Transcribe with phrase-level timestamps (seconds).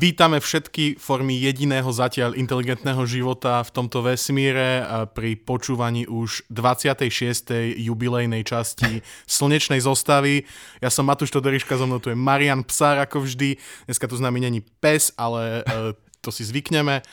[0.00, 4.80] Vítame všetky formy jediného zatiaľ inteligentného života v tomto vesmíre
[5.12, 7.76] pri počúvaní už 26.
[7.76, 10.48] jubilejnej časti Slnečnej zostavy.
[10.80, 13.60] Ja som Matúš Todoriška, zo mnou tu je Marian Psár ako vždy.
[13.84, 15.92] Dneska tu s nami není pes, ale e,
[16.24, 17.04] to si zvykneme.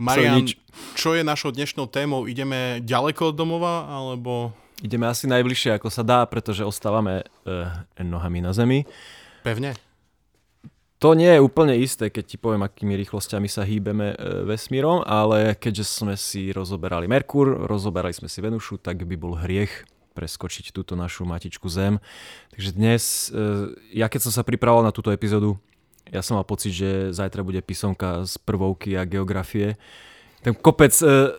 [0.00, 0.48] Marian,
[0.96, 2.24] čo je našou dnešnou témou?
[2.24, 4.56] Ideme ďaleko od domova, alebo...
[4.80, 7.68] Ideme asi najbližšie, ako sa dá, pretože ostávame uh,
[8.00, 8.88] nohami na zemi.
[9.44, 9.89] Pevne?
[11.00, 15.56] To nie je úplne isté, keď ti poviem, akými rýchlosťami sa hýbeme e, vesmírom, ale
[15.56, 21.00] keďže sme si rozoberali Merkur, rozoberali sme si Venušu, tak by bol hriech preskočiť túto
[21.00, 22.04] našu matičku Zem.
[22.52, 25.56] Takže dnes, e, ja keď som sa pripravoval na túto epizódu,
[26.12, 29.80] ja som mal pocit, že zajtra bude písomka z prvovky a geografie.
[30.44, 31.32] Ten kopec e,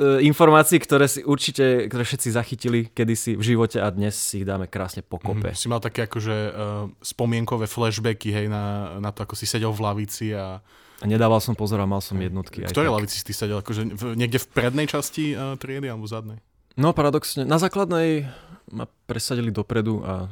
[0.00, 4.68] informácií, ktoré si určite, ktoré všetci zachytili kedysi v živote a dnes si ich dáme
[4.68, 5.52] krásne pokope.
[5.52, 6.52] Mm, si mal také akože uh,
[7.00, 10.60] spomienkové flashbacky, hej, na, na to, ako si sedel v lavici a...
[10.96, 12.64] A nedával som pozor a mal som jednotky.
[12.64, 13.60] V ktorej lavici si ty sedel?
[13.60, 16.40] Akože v, niekde v prednej časti uh, triedy alebo zadnej?
[16.76, 18.28] No paradoxne, na základnej
[18.72, 20.28] ma presadili dopredu a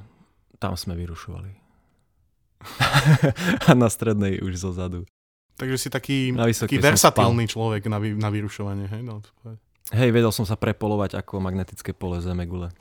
[0.61, 1.53] tam sme vyrušovali.
[3.69, 5.05] a na strednej už zo zadu.
[5.55, 8.91] Takže si taký, taký versatilný človek na, vy, na vyrušovanie.
[8.91, 9.23] Hej, no,
[9.95, 12.75] hej, vedel som sa prepolovať ako magnetické pole Zemegule.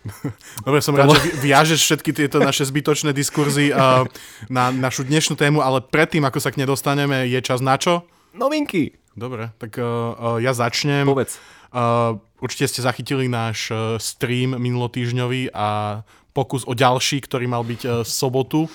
[0.66, 3.68] Dobre, som rád, že viažeš všetky tieto naše zbytočné diskurzy
[4.48, 8.02] na našu dnešnú tému, ale predtým, ako sa k nej dostaneme, je čas na čo?
[8.32, 8.96] Novinky.
[9.12, 11.04] Dobre, tak uh, ja začnem.
[11.04, 11.36] Povedz.
[11.70, 13.70] Uh, určite ste zachytili náš
[14.02, 16.00] stream minulotýžňový a
[16.32, 18.66] pokus o ďalší, ktorý mal byť uh, sobotu.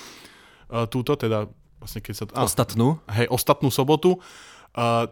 [0.70, 2.24] Uh, túto, teda vlastne keď sa...
[2.28, 3.00] To, ostatnú?
[3.10, 4.18] Hej, ostatnú sobotu.
[4.76, 5.08] Uh,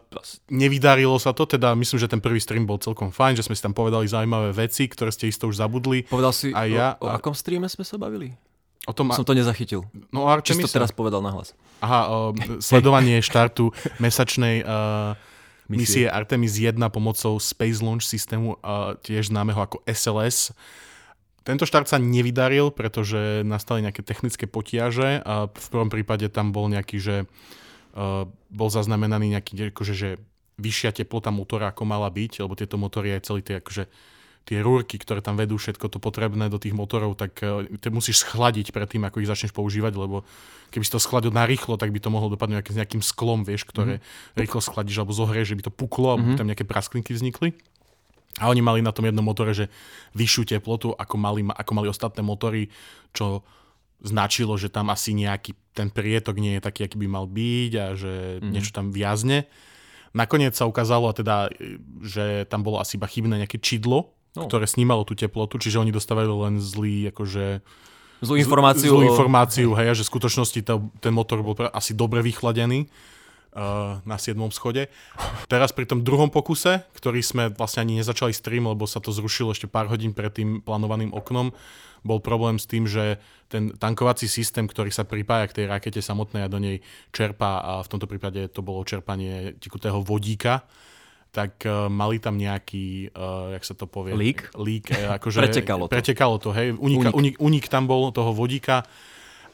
[0.52, 3.64] nevydarilo sa to, teda myslím, že ten prvý stream bol celkom fajn, že sme si
[3.64, 6.04] tam povedali zaujímavé veci, ktoré ste isto už zabudli.
[6.04, 8.36] Povedal si, a ja, o, o akom streame sme sa bavili?
[8.84, 9.88] O tom, Som to nezachytil.
[10.12, 10.68] No Artemisa.
[10.68, 11.56] Čisto teraz povedal nahlas.
[11.80, 15.16] Aha, uh, sledovanie štartu mesačnej uh,
[15.72, 16.04] misie.
[16.04, 20.52] misie Artemis 1 pomocou Space Launch systému, uh, tiež známeho ako SLS.
[21.44, 26.72] Tento štart sa nevydaril, pretože nastali nejaké technické potiaže a v prvom prípade tam bol
[26.72, 30.10] nejaký, že uh, bol zaznamenaný nejaký, akože, že
[30.56, 33.84] vyššia teplota motora, ako mala byť, lebo tieto motory aj celý tie, akože,
[34.48, 37.60] tie rúrky, ktoré tam vedú všetko to potrebné do tých motorov, tak uh,
[37.92, 40.24] musíš schladiť predtým, ako ich začneš používať, lebo
[40.72, 43.68] keby si to schladil na rýchlo, tak by to mohlo dopadnúť s nejakým sklom, vieš,
[43.68, 44.40] ktoré mm-hmm.
[44.40, 46.32] rýchlo schladíš alebo zohrieš, že by to puklo mm-hmm.
[46.32, 47.52] a tam nejaké prasklinky vznikli.
[48.42, 49.70] A oni mali na tom jednom motore, že
[50.18, 52.66] vyššiu teplotu, ako mali, ako mali ostatné motory,
[53.14, 53.46] čo
[54.02, 57.86] značilo, že tam asi nejaký ten prietok nie je taký, aký by mal byť a
[57.94, 58.50] že mm-hmm.
[58.50, 59.46] niečo tam viazne.
[60.14, 61.50] Nakoniec sa ukázalo teda,
[62.02, 64.46] že tam bolo asi iba chybné nejaké čidlo, no.
[64.46, 67.62] ktoré snímalo tú teplotu, čiže oni dostávali len zlý, akože
[68.22, 68.94] zlú informáciu.
[68.94, 72.86] Zlú informáciu, hej, hej že v skutočnosti to, ten motor bol asi dobre vychladený
[74.02, 74.34] na 7.
[74.50, 74.90] schode.
[75.46, 79.54] Teraz pri tom druhom pokuse, ktorý sme vlastne ani nezačali stream, lebo sa to zrušilo
[79.54, 81.54] ešte pár hodín pred tým plánovaným oknom,
[82.04, 83.16] bol problém s tým, že
[83.48, 86.84] ten tankovací systém, ktorý sa pripája k tej rakete samotnej a do nej
[87.14, 90.68] čerpá, a v tomto prípade to bolo čerpanie tekutého vodíka,
[91.34, 94.14] tak uh, mali tam nejaký, uh, jak sa to povie?
[94.14, 94.54] Lík?
[94.54, 95.92] Lík, akože pretekalo to.
[95.96, 96.76] Pretekalo to, hej.
[96.76, 97.14] Unika, unik.
[97.16, 98.86] Unik, unik tam bol toho vodíka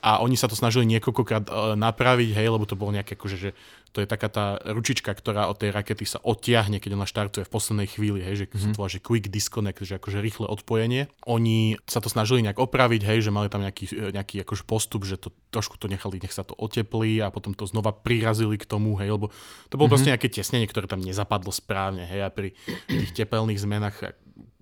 [0.00, 3.50] a oni sa to snažili niekoľkokrát uh, napraviť, hej, lebo to bolo nejaké akože, že
[3.90, 7.52] to je taká tá ručička, ktorá od tej rakety sa odtiahne, keď ona štartuje v
[7.52, 8.74] poslednej chvíli, hej, že mm-hmm.
[8.78, 11.10] to že quick disconnect, že akože rýchle odpojenie.
[11.26, 15.18] Oni sa to snažili nejak opraviť, hej, že mali tam nejaký, nejaký akože postup, že
[15.18, 18.94] to trošku to nechali, nech sa to oteplí a potom to znova prirazili k tomu,
[19.02, 19.34] hej, lebo
[19.68, 19.90] to bolo mm-hmm.
[19.90, 22.54] proste nejaké tesnenie, ktoré tam nezapadlo správne, hej, a pri
[22.86, 24.14] tých tepelných zmenách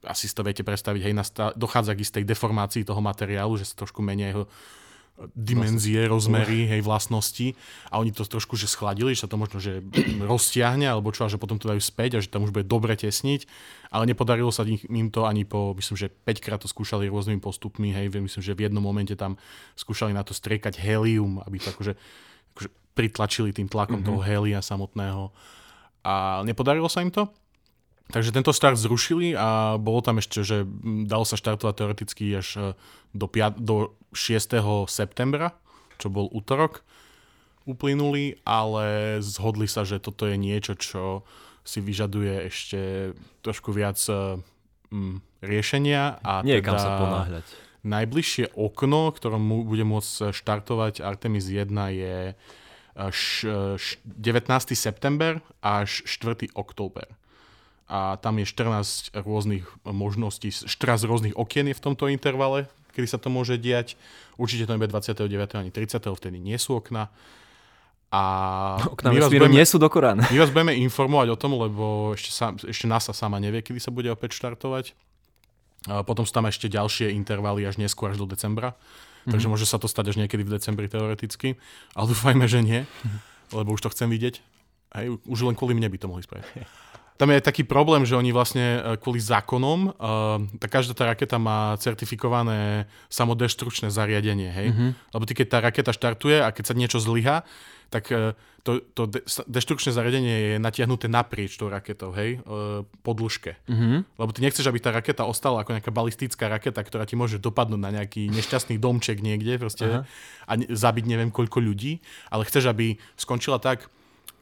[0.09, 1.15] asi si to viete predstaviť, hej,
[1.53, 4.49] dochádza k istej deformácii toho materiálu, že sa trošku menia jeho
[5.35, 7.59] dimenzie, rozmery, hej, vlastnosti
[7.91, 9.83] a oni to trošku že schladili, že sa to možno že
[10.31, 12.95] roztiahne alebo čo, a že potom to dajú späť a že tam už bude dobre
[12.95, 13.51] tesniť,
[13.91, 17.91] ale nepodarilo sa im to ani po, myslím, že 5 krát to skúšali rôznymi postupmi,
[17.91, 19.35] hej, myslím, že v jednom momente tam
[19.75, 21.99] skúšali na to striekať helium, aby to akože,
[22.55, 24.09] akože pritlačili tým tlakom mm-hmm.
[24.15, 25.35] toho helia samotného
[26.07, 27.27] a nepodarilo sa im to.
[28.09, 30.65] Takže tento štart zrušili a bolo tam ešte, že
[31.05, 32.61] dalo sa štartovať teoreticky až e,
[33.13, 34.89] do, 5, do 6.
[34.89, 35.53] septembra,
[36.01, 36.81] čo bol útorok
[37.69, 41.29] uplynuli, ale zhodli sa, že toto je niečo, čo
[41.69, 43.13] si vyžaduje ešte
[43.45, 46.17] trošku viac mm, riešenia.
[46.25, 47.45] A Nie teda kam sa ponáhľať.
[47.85, 52.33] Najbližšie okno, ktorom bude môcť štartovať Artemis 1 je
[52.99, 54.03] 19.
[54.75, 56.51] september až 4.
[56.57, 57.07] október
[57.89, 63.17] a tam je 14 rôznych možností, 14 rôznych okien je v tomto intervale, kedy sa
[63.17, 63.97] to môže diať.
[64.37, 65.25] Určite to nebude 29.
[65.57, 65.97] ani 30.
[66.05, 67.09] vtedy nie sú okna.
[68.09, 68.23] A
[68.89, 70.25] Okna my vás budeme, nie sú do Korán.
[70.25, 73.93] My vás budeme informovať o tom, lebo ešte, sa, ešte NASA sama nevie, kedy sa
[73.93, 74.97] bude opäť štartovať.
[75.89, 78.73] A potom sú tam ešte ďalšie intervaly až neskôr, až do decembra.
[78.73, 79.33] Mm-hmm.
[79.33, 81.61] Takže môže sa to stať až niekedy v decembri teoreticky.
[81.93, 82.81] Ale dúfajme, že nie,
[83.53, 84.41] lebo už to chcem vidieť.
[84.97, 86.49] Hej, už len kvôli mne by to mohli spraviť.
[87.19, 91.35] Tam je taký problém, že oni vlastne e, kvôli zákonom, uh, tá každá tá raketa
[91.35, 94.69] má certifikované samodeštrukčné zariadenie, hej?
[94.71, 94.91] Mm-hmm.
[95.19, 97.43] Lebo ty, keď tá raketa štartuje a keď sa niečo zlyha,
[97.91, 102.39] tak uh, to, to de- deštrukčné zariadenie je natiahnuté naprieč tou raketou, hej?
[102.47, 103.59] Uh, po dĺžke.
[103.67, 103.99] Mm-hmm.
[104.15, 107.83] Lebo ty nechceš, aby tá raketa ostala ako nejaká balistická raketa, ktorá ti môže dopadnúť
[107.83, 110.07] na nejaký nešťastný domček niekde proste,
[110.47, 111.99] a ne- zabiť neviem koľko ľudí,
[112.31, 113.91] ale chceš, aby skončila tak,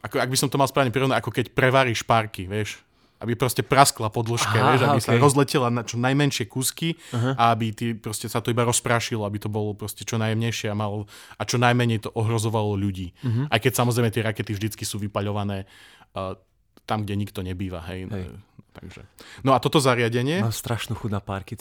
[0.07, 2.79] ako, ak by som to mal správne prirovnať, ako keď prevaríš párky, vieš,
[3.17, 5.07] aby proste praskla po dĺžke, vieš, aby okay.
[5.09, 7.33] sa rozletela na čo najmenšie kúsky uh-huh.
[7.33, 10.75] a aby ty proste sa to iba rozprášilo, aby to bolo proste čo najjemnejšie a,
[10.77, 13.17] mal, a čo najmenej to ohrozovalo ľudí.
[13.25, 13.49] Uh-huh.
[13.49, 15.65] Aj keď samozrejme tie rakety vždycky sú vypaľované
[16.13, 16.37] uh,
[16.85, 18.05] tam, kde nikto nebýva, hej.
[18.05, 18.29] hej.
[18.77, 19.01] Takže.
[19.41, 20.45] No a toto zariadenie...
[20.45, 21.57] Mám strašnú chuť na párky.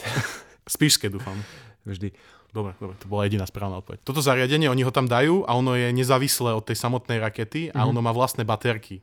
[0.68, 1.40] Spíšské, dúfam.
[1.88, 2.12] Vždy.
[2.54, 4.00] Dobre, dobre, to bola jediná správna odpoveď.
[4.06, 7.82] Toto zariadenie, oni ho tam dajú a ono je nezávislé od tej samotnej rakety a
[7.82, 7.90] mm-hmm.
[7.90, 9.02] ono má vlastné baterky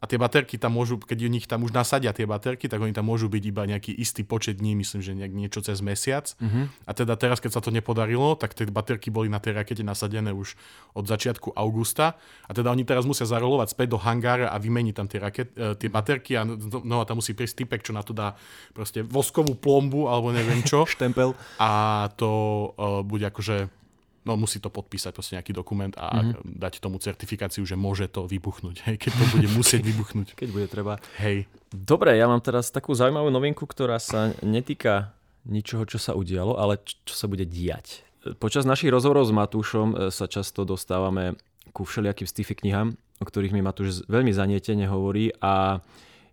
[0.00, 3.04] a tie baterky tam môžu, keď nich tam už nasadia tie baterky, tak oni tam
[3.04, 6.32] môžu byť iba nejaký istý počet dní, myslím, že nejak niečo cez mesiac.
[6.40, 6.72] Uh-huh.
[6.88, 10.32] A teda teraz, keď sa to nepodarilo, tak tie baterky boli na tej rakete nasadené
[10.32, 10.56] už
[10.96, 12.16] od začiatku augusta.
[12.48, 15.76] A teda oni teraz musia zarolovať späť do hangára a vymeniť tam tie, raket, e,
[15.76, 18.32] tie baterky a no a tam musí prísť typek, čo na to dá
[18.72, 20.88] proste voskovú plombu alebo neviem čo.
[20.90, 21.36] Štempel.
[21.60, 23.79] A to uh, bude akože
[24.24, 26.60] no musí to podpísať proste nejaký dokument a mm-hmm.
[26.60, 30.28] dať tomu certifikáciu, že môže to vybuchnúť, hej, keď to bude musieť vybuchnúť.
[30.36, 31.00] Keď bude treba.
[31.20, 31.48] Hej.
[31.72, 35.16] Dobre, ja mám teraz takú zaujímavú novinku, ktorá sa netýka
[35.48, 38.04] ničoho, čo sa udialo, ale čo sa bude diať.
[38.36, 41.40] Počas našich rozhovorov s Matúšom e, sa často dostávame
[41.72, 45.80] ku všelijakým sci-fi knihám, o ktorých mi Matúš veľmi zanietene hovorí a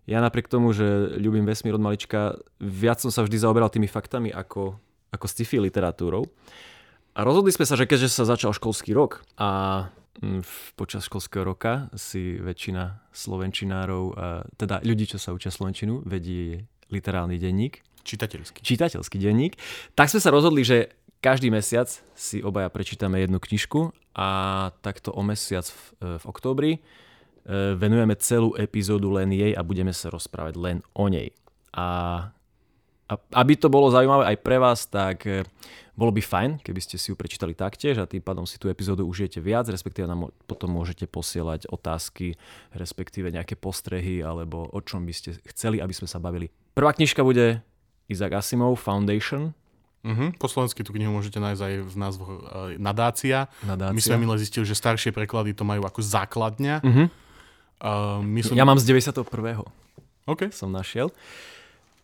[0.08, 0.84] ja napriek tomu, že
[1.20, 4.76] ľubím vesmír od malička, viac som sa vždy zaoberal tými faktami ako,
[5.12, 6.24] ako sci-fi literatúrou.
[7.18, 9.90] A rozhodli sme sa, že keďže sa začal školský rok a
[10.22, 10.46] mm,
[10.78, 14.14] počas školského roka si väčšina slovenčinárov,
[14.54, 16.62] teda ľudí, čo sa učia slovenčinu, vedí
[16.94, 17.82] literálny denník.
[18.06, 18.62] Čitateľský.
[18.62, 19.58] Čitateľský denník.
[19.98, 24.28] Tak sme sa rozhodli, že každý mesiac si obaja prečítame jednu knižku a
[24.78, 26.80] takto o mesiac v, v októbri e,
[27.74, 31.34] venujeme celú epizódu len jej a budeme sa rozprávať len o nej.
[31.74, 32.30] A
[33.08, 35.40] a aby to bolo zaujímavé aj pre vás, tak e,
[35.98, 39.02] bolo by fajn, keby ste si ju prečítali taktiež a tým pádom si tú epizódu
[39.02, 42.38] užijete viac, respektíve nám potom môžete posielať otázky,
[42.70, 46.54] respektíve nejaké postrehy alebo o čom by ste chceli, aby sme sa bavili.
[46.78, 47.66] Prvá knižka bude
[48.06, 49.50] Isaac Asimov Foundation.
[50.06, 50.30] Uh-huh.
[50.38, 52.38] Po slovensky tú knihu môžete nájsť aj v názvu uh,
[52.78, 53.50] Nadácia.
[53.66, 53.90] Nadácia.
[53.98, 56.78] My sme minule zistili, že staršie preklady to majú ako základňa.
[56.78, 57.06] Uh-huh.
[57.82, 58.54] Uh, myslím...
[58.54, 59.66] Ja mám z 91.
[60.30, 60.54] Okay.
[60.54, 61.10] Som našiel.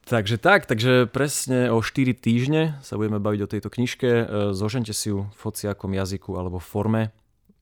[0.04, 4.08] Takže tak, takže presne o 4 týždne sa budeme baviť o tejto knižke.
[4.08, 7.08] E, zožente si ju v hociakom jazyku alebo forme.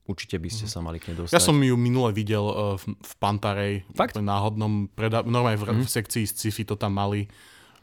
[0.03, 0.71] Určite by ste mhm.
[0.71, 1.35] sa mali k nej dostať.
[1.35, 3.73] Ja som ju minule videl uh, v, v Pantarej.
[3.95, 4.19] Fakt?
[4.19, 5.87] V náhodnom, preda- normálne v, mm.
[5.87, 7.31] v sekcii sci-fi to tam mali.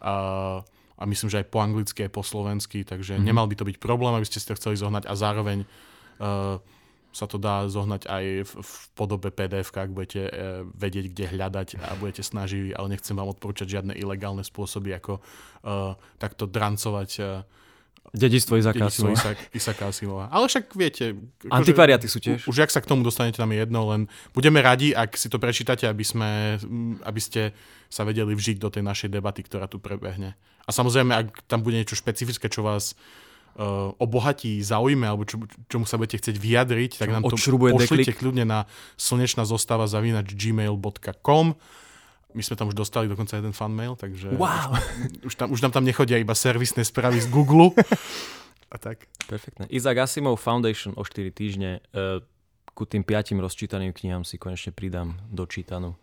[0.04, 0.60] Uh,
[1.00, 3.24] a myslím, že aj po anglicky, aj po slovensky, takže mm.
[3.24, 6.60] nemal by to byť problém, aby ste si to chceli zohnať a zároveň uh,
[7.10, 10.32] sa to dá zohnať aj v, v podobe PDF, ak budete e,
[10.78, 15.22] vedieť, kde hľadať a budete snažiť, ale nechcem vám odporúčať žiadne ilegálne spôsoby, ako e,
[16.22, 17.22] takto drancovať e,
[18.10, 19.14] Dedistvo Isaka Asimova.
[19.14, 20.26] Isak, Isaka Asimova.
[20.34, 21.14] Ale však viete...
[21.50, 22.42] Antikvariaty sú tiež.
[22.50, 25.38] Už ak sa k tomu dostanete, tam je jedno, len budeme radi, ak si to
[25.38, 26.58] prečítate, aby, sme,
[27.06, 27.54] aby ste
[27.86, 30.34] sa vedeli vžiť do tej našej debaty, ktorá tu prebehne.
[30.66, 32.98] A samozrejme, ak tam bude niečo špecifické, čo vás
[33.60, 35.36] uh, obohatí, zaujme, alebo čo,
[35.68, 38.64] čomu sa budete chcieť vyjadriť, tak nám to pošlite kľudne na
[38.96, 41.46] slnečná zostava zavinač gmail.com.
[42.30, 44.72] My sme tam už dostali dokonca jeden fanmail, takže wow.
[45.20, 47.74] už, už, tam, už nám tam nechodia iba servisné správy z Google.
[48.74, 49.10] A tak.
[49.26, 49.66] Perfektne.
[49.66, 51.82] Isaac Asimov Foundation o 4 týždne.
[51.90, 52.22] Uh,
[52.70, 55.98] ku tým piatim rozčítaným knihám si konečne pridám dočítanú.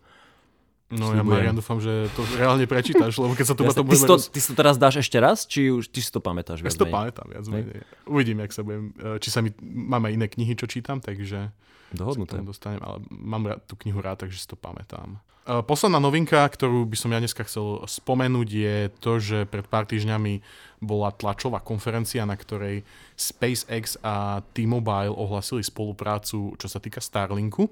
[0.88, 3.96] No ja Marian dúfam, že to reálne prečítaš, lebo keď sa tu ja, to ty,
[4.00, 6.64] to, ty si to teraz dáš ešte raz, či už ty si to pamätáš?
[6.64, 7.84] Ja si to pamätám viac menej.
[8.08, 11.52] Uvidím, jak sa budem, e, či sa mi, mám aj iné knihy, čo čítam, takže
[11.92, 12.40] Dohodnuté.
[12.40, 15.20] dostanem, ale mám rád, tú knihu rád, takže si to pamätám.
[15.44, 19.84] E, posledná novinka, ktorú by som ja dneska chcel spomenúť, je to, že pred pár
[19.84, 20.40] týždňami
[20.80, 22.80] bola tlačová konferencia, na ktorej
[23.12, 27.68] SpaceX a T-Mobile ohlasili spoluprácu, čo sa týka Starlinku.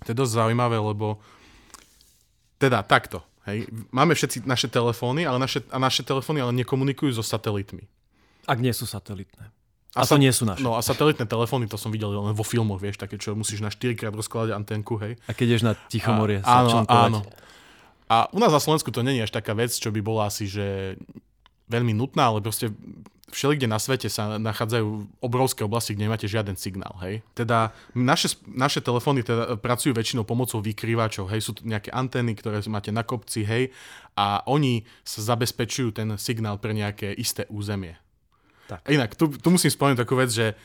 [0.00, 1.20] To je dosť zaujímavé, lebo
[2.62, 3.26] teda takto.
[3.42, 3.66] Hej.
[3.90, 7.90] Máme všetci naše telefóny, ale naše, a naše telefóny ale nekomunikujú so satelitmi.
[8.46, 9.50] Ak nie sú satelitné.
[9.92, 10.62] A, a to nie sú naše.
[10.62, 13.68] No a satelitné telefóny, to som videl len vo filmoch, vieš, také, čo musíš na
[13.68, 15.18] 4 krát rozkladať antenku, hej.
[15.26, 17.20] A keď ješ na Tichomorie a, áno, áno.
[18.08, 20.96] A u nás na Slovensku to není až taká vec, čo by bola asi, že
[21.68, 22.72] veľmi nutná, ale proste
[23.32, 27.24] všelikde na svete sa nachádzajú obrovské oblasti, kde nemáte žiaden signál, hej.
[27.32, 32.92] Teda naše, naše telefóny teda pracujú väčšinou pomocou vykrývačov, hej, sú nejaké antény, ktoré máte
[32.92, 33.72] na kopci, hej,
[34.12, 37.96] a oni sa zabezpečujú ten signál pre nejaké isté územie.
[38.70, 38.88] Tak.
[38.88, 40.56] Inak, tu, tu musím spomenúť takú vec, že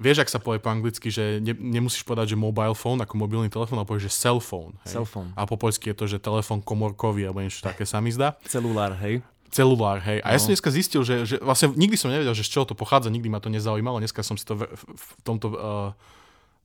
[0.00, 3.52] vieš, ak sa povie po anglicky, že ne, nemusíš povedať, že mobile phone ako mobilný
[3.52, 4.74] telefón, ale povieš, že cell phone.
[4.82, 4.98] Hej?
[4.98, 5.30] Cell phone.
[5.38, 8.34] A po poľsky je to, že telefón komorkový, alebo niečo také sa mi zdá.
[8.48, 9.22] Celulár, hej?
[9.52, 10.24] Celulár, hej.
[10.24, 10.34] A no.
[10.34, 13.12] ja som dneska zistil, že, že vlastne nikdy som nevedel, že z čoho to pochádza,
[13.12, 14.00] nikdy ma to nezaujímalo.
[14.00, 15.46] Dneska som si to v, v tomto...
[15.52, 15.92] Uh,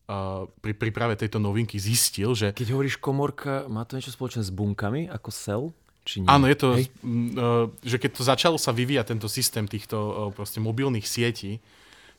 [0.07, 2.55] Uh, pri príprave tejto novinky zistil, že...
[2.55, 5.63] Keď hovoríš komorka, má to niečo spoločné s bunkami, ako cell?
[6.07, 6.27] či nie?
[6.31, 6.87] Áno, je to, Hej.
[7.03, 11.59] Uh, že keď to začalo sa vyvíjať tento systém týchto uh, proste mobilných sietí,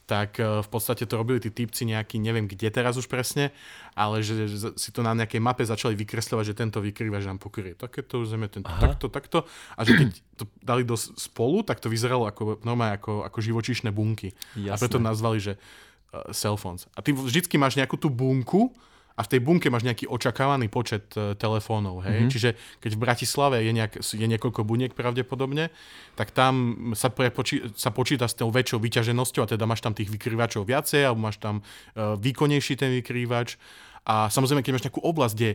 [0.08, 3.52] tak uh, v podstate to robili tí typci nejaký, neviem kde teraz už presne,
[3.92, 4.48] ale že,
[4.80, 8.72] si to na nejakej mape začali vykresľovať, že tento vykrývač nám pokrie takéto územie, tento
[8.72, 8.88] Aha.
[8.88, 9.38] takto, takto.
[9.76, 10.08] A že keď
[10.40, 14.32] to dali do spolu, tak to vyzeralo ako, normálne ako, ako živočíšne bunky.
[14.56, 14.72] Jasné.
[14.72, 16.88] A preto nazvali, že uh, cell phones.
[16.96, 18.72] A ty vždycky máš nejakú tú bunku,
[19.18, 22.06] a v tej bunke máš nejaký očakávaný počet uh, telefónov.
[22.06, 22.22] Hej?
[22.22, 22.30] Mm-hmm.
[22.30, 25.74] Čiže keď v Bratislave je, nejak, je niekoľko buniek pravdepodobne,
[26.14, 30.06] tak tam sa, prepočí, sa počíta s tou väčšou vyťaženosťou a teda máš tam tých
[30.14, 33.58] vykrývačov viacej alebo máš tam uh, výkonnejší ten vykrývač.
[34.06, 35.50] A samozrejme, keď máš nejakú oblasť, kde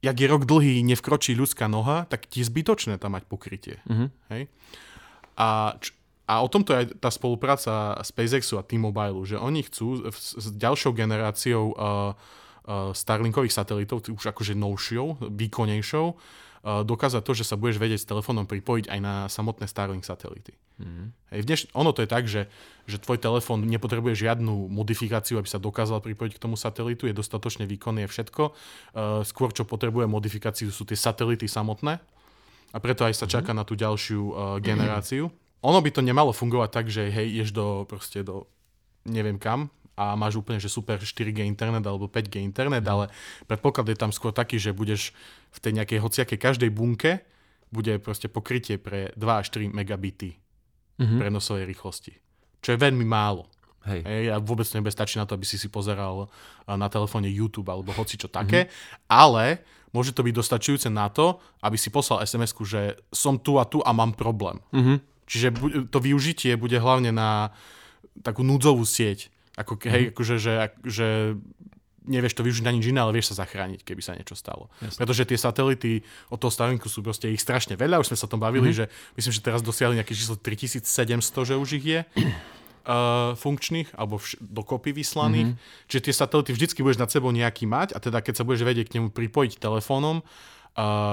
[0.00, 3.76] jak je rok dlhý, nevkročí ľudská noha, tak ti je zbytočné tam mať pokrytie.
[3.84, 4.08] Mm-hmm.
[4.32, 4.42] Hej?
[5.36, 5.76] A,
[6.24, 10.96] a o tomto je tá spolupráca SpaceXu a T-Mobile, že oni chcú s, s ďalšou
[10.96, 12.16] generáciou uh,
[12.68, 18.44] Starlinkových satelitov, už akože novšou, výkonnejšou, uh, dokázať to, že sa budeš vedieť s telefónom
[18.44, 20.52] pripojiť aj na samotné Starlink satelity.
[20.76, 21.12] Mm.
[21.32, 22.52] Hej, dneš, ono to je tak, že,
[22.84, 27.64] že tvoj telefón nepotrebuje žiadnu modifikáciu, aby sa dokázal pripojiť k tomu satelitu, je dostatočne
[27.64, 28.42] výkonný, je všetko.
[28.52, 31.96] Uh, skôr, čo potrebuje modifikáciu, sú tie satelity samotné
[32.70, 33.32] a preto aj sa mm.
[33.32, 34.32] čaká na tú ďalšiu uh,
[34.68, 35.32] generáciu.
[35.32, 35.34] Mm.
[35.60, 38.48] Ono by to nemalo fungovať tak, že hej, ješ do, proste do
[39.04, 43.12] neviem kam, a máš úplne, že super 4G internet alebo 5G internet, ale
[43.44, 45.12] predpoklad je tam skôr taký, že budeš
[45.52, 47.20] v tej nejakej hociakej každej bunke
[47.68, 50.40] bude proste pokrytie pre 2 až 3 megabity
[50.96, 51.20] mm-hmm.
[51.20, 52.16] prenosovej rýchlosti.
[52.64, 53.46] Čo je veľmi málo.
[53.88, 54.04] Hej.
[54.04, 56.28] Hej, a vôbec to stačiť na to, aby si si pozeral
[56.68, 59.08] na telefóne YouTube alebo hoci čo také, mm-hmm.
[59.08, 63.64] ale môže to byť dostačujúce na to, aby si poslal sms že som tu a
[63.64, 64.60] tu a mám problém.
[64.72, 64.96] Mm-hmm.
[65.30, 65.48] Čiže
[65.88, 67.54] to využitie bude hlavne na
[68.20, 69.30] takú núdzovú sieť.
[69.60, 71.36] Ako, hej, akože, že, že
[72.08, 74.72] nevieš to využiť na nič iné, ale vieš sa zachrániť, keby sa niečo stalo.
[74.80, 74.98] Jasne.
[74.98, 75.92] Pretože tie satelity
[76.32, 78.88] od toho Starlinku sú proste ich strašne veľa, už sme sa o tom bavili, mm-hmm.
[78.90, 80.82] že myslím, že teraz dosiahli nejaké číslo 3700,
[81.22, 85.52] že už ich je uh, funkčných alebo vš- dokopy vyslaných.
[85.54, 85.86] Mm-hmm.
[85.92, 88.88] Čiže tie satelity vždycky budeš nad sebou nejaký mať a teda keď sa budeš vedieť
[88.88, 90.24] k nemu pripojiť telefónom,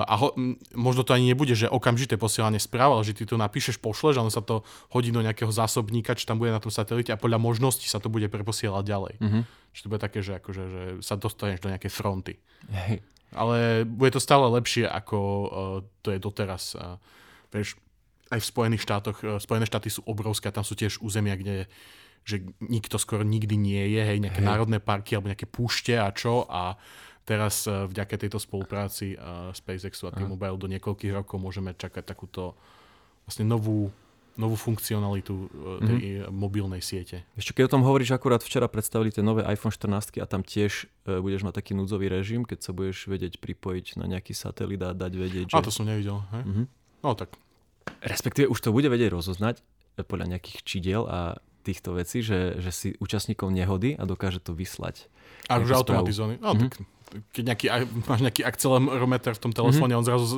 [0.05, 0.31] a ho,
[0.77, 4.29] možno to ani nebude, že okamžité posielanie správ, ale že ty to napíšeš, pošleš, ale
[4.31, 7.89] sa to hodí do nejakého zásobníka, čo tam bude na tom satelite a podľa možností
[7.89, 9.13] sa to bude preposielať ďalej.
[9.19, 9.43] Mm-hmm.
[9.73, 12.33] Čiže to bude také, že, akože, že sa dostaneš do nejakej fronty.
[12.71, 13.03] Hej.
[13.35, 15.47] Ale bude to stále lepšie, ako uh,
[15.99, 16.77] to je doteraz.
[16.77, 16.95] Uh,
[17.51, 17.75] vieš,
[18.31, 21.67] aj v Spojených štátoch, uh, Spojené štáty sú obrovské, tam sú tiež územia, kde
[22.27, 24.49] že nikto skoro nikdy nie je, hej, nejaké hej.
[24.51, 26.75] národné parky alebo nejaké púšte a čo a
[27.27, 32.55] teraz uh, vďaka tejto spolupráci uh, SpaceXu a T-Mobile do niekoľkých rokov môžeme čakať takúto
[33.27, 33.91] vlastne novú
[34.37, 36.29] novú funkcionalitu uh, tej mm-hmm.
[36.29, 37.25] mobilnej siete.
[37.33, 40.85] Ešte keď o tom hovoríš, akurát včera predstavili tie nové iPhone 14 a tam tiež
[41.09, 44.93] uh, budeš mať taký núdzový režim, keď sa budeš vedieť pripojiť na nejaký satelit a
[44.93, 45.57] dať vedieť, že...
[45.57, 46.45] A to som nevidel, hej?
[46.45, 46.65] Mm-hmm.
[47.01, 47.33] No tak.
[48.05, 49.65] Respektíve už to bude vedieť rozoznať
[50.05, 55.09] podľa nejakých čidiel a týchto vecí, že, že si účastníkov nehody a dokáže to vyslať.
[55.49, 56.37] A už automatizovaný.
[56.37, 56.69] No, mm-hmm.
[56.69, 56.85] tak
[57.31, 57.65] keď nejaký,
[58.05, 60.01] máš nejaký akcelerometer v tom telefóne, mm-hmm.
[60.01, 60.35] on zrazu z,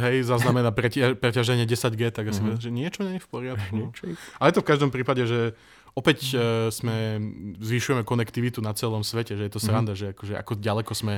[0.00, 2.60] hej, zaznamená pretia, preťaženie 10G, tak asi mm-hmm.
[2.60, 3.72] že niečo nie je v poriadku.
[3.76, 3.92] No.
[4.40, 5.52] Ale to v každom prípade, že
[5.92, 7.20] opäť uh, sme,
[7.60, 10.12] zvyšujeme konektivitu na celom svete, že je to sranda, mm-hmm.
[10.12, 11.14] že akože, ako ďaleko sme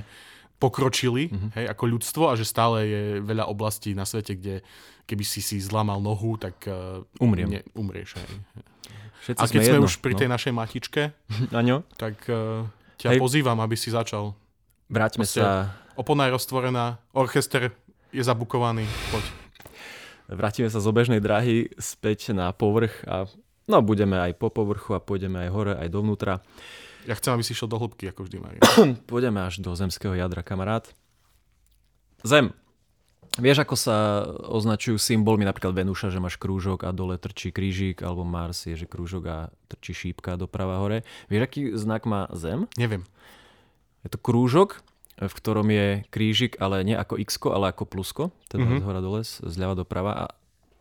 [0.60, 1.50] pokročili mm-hmm.
[1.56, 4.60] hej, ako ľudstvo a že stále je veľa oblastí na svete, kde
[5.08, 7.48] keby si si zlamal nohu, tak uh, Umriem.
[7.48, 8.20] Ne, umrieš.
[8.20, 8.28] Hej.
[9.20, 10.18] Všetci a keď sme, sme už pri no.
[10.20, 11.02] tej našej matičke,
[11.58, 11.86] Aňo?
[11.96, 12.64] tak uh,
[13.00, 13.20] ťa Hej.
[13.20, 14.36] pozývam, aby si začal.
[14.92, 15.72] Vráťme Proste, sa...
[15.96, 17.72] Opona je roztvorená, orchester
[18.12, 19.24] je zabukovaný, poď.
[20.30, 23.26] Vrátime sa z obežnej dráhy späť na povrch a
[23.66, 26.38] no budeme aj po povrchu a pôjdeme aj hore, aj dovnútra.
[27.08, 28.62] Ja chcem, aby si išiel do hĺbky, ako vždy, Maria.
[29.10, 30.86] pôjdeme až do zemského jadra, kamarát.
[32.22, 32.54] Zem.
[33.38, 38.26] Vieš, ako sa označujú symbolmi napríklad Venúša, že máš krúžok a dole trčí krížik, alebo
[38.26, 39.38] Mars je, že krúžok a
[39.70, 41.06] trčí šípka doprava hore.
[41.30, 42.66] Vieš, aký znak má Zem?
[42.74, 43.06] Neviem.
[44.02, 44.82] Je to krúžok,
[45.14, 48.82] v ktorom je krížik, ale nie ako x ale ako plusko, teda mm-hmm.
[48.82, 50.10] z hora dole, zľava doprava.
[50.16, 50.26] A,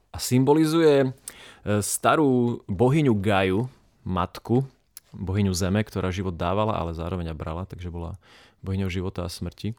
[0.10, 1.10] a symbolizuje e,
[1.86, 3.70] starú bohyňu Gaju,
[4.02, 4.66] matku,
[5.14, 8.18] bohyňu Zeme, ktorá život dávala, ale zároveň aj brala, takže bola
[8.66, 9.78] bohyňou života a smrti,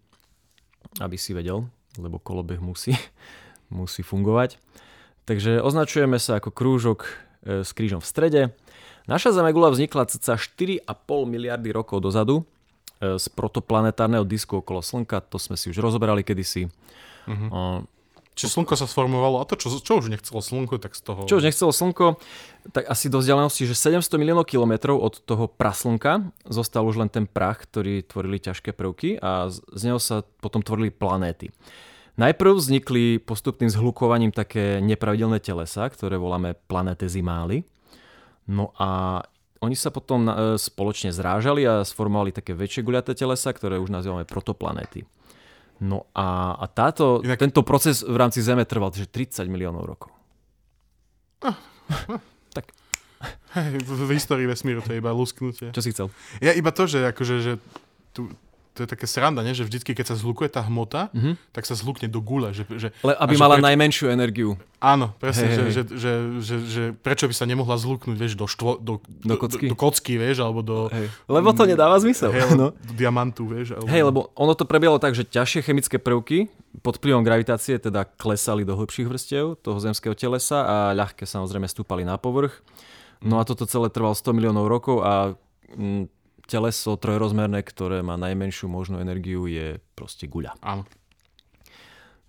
[1.02, 1.66] aby si vedel
[1.98, 2.94] lebo kolobeh musí,
[3.72, 4.60] musí fungovať.
[5.24, 8.42] Takže označujeme sa ako krúžok e, s krížom v strede.
[9.06, 10.86] Naša Zemegula vznikla cca 4,5
[11.26, 12.42] miliardy rokov dozadu
[12.98, 15.22] e, z protoplanetárneho disku okolo Slnka.
[15.30, 16.70] To sme si už rozoberali kedysi.
[17.30, 17.86] Uh-huh.
[18.38, 21.26] Čiže slnko sa sformovalo a to, čo, čo už nechcelo slnko, tak z toho...
[21.26, 22.16] Čo už nechcelo slnko,
[22.70, 27.26] tak asi do vzdialenosti, že 700 miliónov kilometrov od toho praslnka zostal už len ten
[27.26, 31.50] prach, ktorý tvorili ťažké prvky a z neho sa potom tvorili planéty.
[32.20, 37.64] Najprv vznikli postupným zhlukovaním také nepravidelné telesa, ktoré voláme planetezimály.
[38.50, 39.22] No a
[39.60, 44.24] oni sa potom e, spoločne zrážali a sformovali také väčšie guľaté telesa, ktoré už nazývame
[44.24, 45.04] protoplanéty.
[45.80, 47.40] No a, a táto, Inak...
[47.40, 50.12] tento proces v rámci Zeme trval že 30 miliónov rokov.
[51.40, 51.56] Ah,
[51.88, 52.20] ah.
[52.56, 52.68] tak.
[53.56, 55.72] V, v histórii vesmíru to je iba lusknutie.
[55.72, 56.06] Čo si chcel?
[56.44, 57.52] Ja iba to, že, akože, že
[58.12, 58.28] tu,
[58.80, 59.52] to je také sranda, ne?
[59.52, 61.52] že vždycky, keď sa zhlukuje tá hmota, mm-hmm.
[61.52, 62.56] tak sa zhlukne do gule.
[62.56, 63.68] Že, že, Le, aby mala preč...
[63.68, 64.56] najmenšiu energiu.
[64.80, 65.68] Áno, presne, hey, že, hey.
[65.68, 69.68] Že, že, že, že, prečo by sa nemohla zhluknúť, vieš, do, štvo, do, do, kocky?
[69.68, 70.88] do, do kocky, vieš, alebo do...
[70.88, 71.12] Hey.
[71.28, 72.32] Lebo to nedáva zmysel.
[72.32, 72.72] Hey, no.
[72.72, 73.76] Do diamantu, vieš.
[73.76, 73.92] Alebo...
[73.92, 76.48] Hej, lebo ono to prebiehalo tak, že ťažšie chemické prvky
[76.80, 82.08] pod vplyvom gravitácie teda klesali do hĺbších vrstiev toho zemského telesa a ľahké samozrejme stúpali
[82.08, 82.64] na povrch.
[83.20, 85.36] No a toto celé trvalo 100 miliónov rokov a
[85.76, 86.19] mm,
[86.50, 90.58] teleso trojrozmerné, ktoré má najmenšiu možnú energiu, je proste guľa.
[90.58, 90.82] Áno.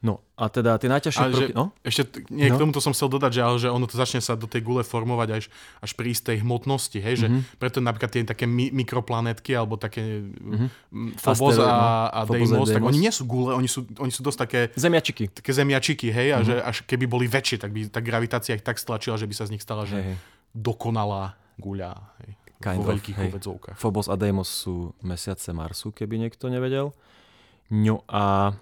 [0.02, 1.54] No a teda tie najťažšie prvky...
[1.54, 1.78] No?
[1.86, 2.58] Ešte nie, no?
[2.58, 4.82] k tomuto som chcel dodať, že, ale, že ono to začne sa do tej gule
[4.82, 5.46] formovať až,
[5.78, 7.38] až pri istej hmotnosti, hej, mm-hmm.
[7.46, 11.22] že preto napríklad tie také mi, mikroplanetky alebo také mm-hmm.
[11.22, 14.26] Phobos Asteroid, a, a Phobos Deimos, tak oni nie sú gule, oni sú, oni sú
[14.26, 14.60] dosť také...
[14.74, 15.38] Zemiačiky.
[15.38, 16.42] Také zemiačiky, hej, mm-hmm.
[16.42, 19.38] a že až keby boli väčšie, tak by tá gravitácia ich tak stlačila, že by
[19.38, 20.18] sa z nich stala, že hey, hey.
[20.58, 21.94] dokonalá guľa.
[22.26, 22.41] Hej.
[22.62, 23.32] Kind vo veľkých hej.
[23.76, 26.94] Phobos a Deimos sú mesiace Marsu, keby niekto nevedel.
[27.74, 28.56] No a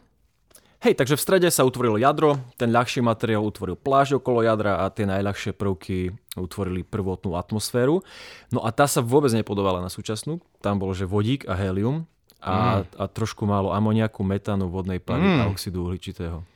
[0.79, 4.87] Hej, takže v strede sa utvorilo jadro, ten ľahší materiál utvoril pláž okolo jadra a
[4.87, 7.99] tie najľahšie prvky utvorili prvotnú atmosféru.
[8.47, 10.39] No a tá sa vôbec nepodovala na súčasnú.
[10.63, 12.07] Tam bolo, že vodík a helium
[12.39, 12.95] a, mm.
[12.95, 15.39] a trošku málo amoniaku, metánu, vodnej pary mm.
[15.43, 16.47] a oxidu uhličitého.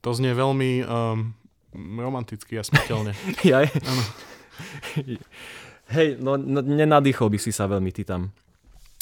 [0.00, 1.36] To znie veľmi um,
[1.76, 3.12] romanticky a smrteľne.
[3.52, 3.68] ja
[5.88, 8.32] Hej, no, no nenadýchol by si sa veľmi ty tam.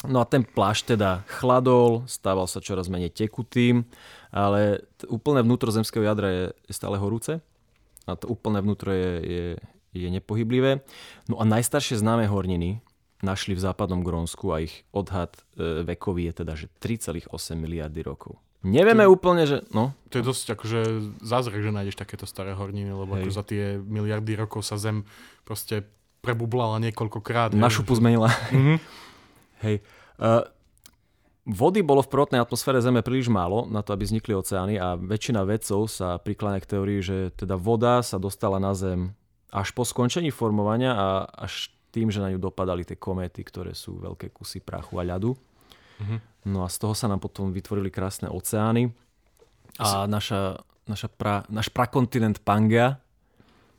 [0.07, 3.89] No a ten plášť teda chladol, stával sa čoraz menej tekutým,
[4.29, 7.43] ale t- úplné vnútro zemského jadra je, je stále horúce
[8.07, 9.47] a to úplné vnútro je, je,
[9.97, 10.85] je nepohyblivé.
[11.27, 12.85] No a najstaršie známe horniny
[13.25, 18.39] našli v západnom Grónsku a ich odhad e, vekový je teda, že 3,8 miliardy rokov.
[18.67, 19.63] Nevieme to, úplne, že...
[19.73, 19.95] No.
[20.11, 20.81] To je dosť akože
[21.23, 25.07] zázrak, že nájdeš takéto staré horniny, lebo ako za tie miliardy rokov sa Zem
[25.47, 25.87] proste
[26.27, 27.55] prebublala niekoľkokrát.
[27.55, 28.27] Na šupu zmenila.
[28.51, 28.79] Mm-hmm.
[29.65, 29.87] Hej.
[30.19, 30.43] Uh,
[31.47, 35.47] vody bolo v prvotnej atmosfére Zeme príliš málo na to, aby vznikli oceány a väčšina
[35.47, 39.15] vedcov sa prikláňa k teórii, že teda voda sa dostala na Zem
[39.55, 41.07] až po skončení formovania a
[41.47, 45.33] až tým, že na ňu dopadali tie kométy, ktoré sú veľké kusy prachu a ľadu.
[45.97, 46.19] Mm-hmm.
[46.51, 48.93] No a z toho sa nám potom vytvorili krásne oceány
[49.81, 53.01] a naša, naša pra, náš prakontinent Pangea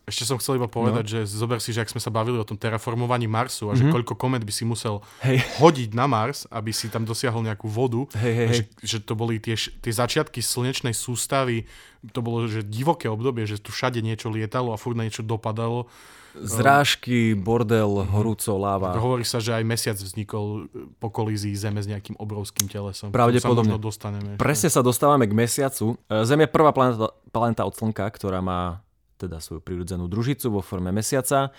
[0.07, 1.11] ešte som chcel iba povedať, no.
[1.11, 3.77] že zober si, že ak sme sa bavili o tom terraformovaní Marsu a mm-hmm.
[3.77, 3.93] že mhm.
[3.93, 5.43] koľko komet by si musel hey.
[5.59, 9.35] hodiť na Mars, aby si tam dosiahol nejakú vodu, hey, hey, že, že to boli
[9.43, 11.67] tie, tie začiatky slnečnej sústavy,
[12.15, 15.91] to bolo že divoké obdobie, že tu všade niečo lietalo a furt na niečo dopadalo.
[16.37, 18.13] Zrážky, bordel, mhm.
[18.15, 18.95] horúco, láva.
[18.95, 20.71] Hovorí sa, že aj mesiac vznikol
[21.03, 23.11] po kolízii Zeme s nejakým obrovským telesom.
[23.11, 23.75] Pravdepodobne.
[23.75, 25.99] Sa dostaneme Presne sa dostávame k mesiacu.
[26.07, 28.86] Zem je prvá planeta, planeta od Slnka, ktorá má
[29.17, 31.51] teda svoju prirodzenú družicu vo forme mesiaca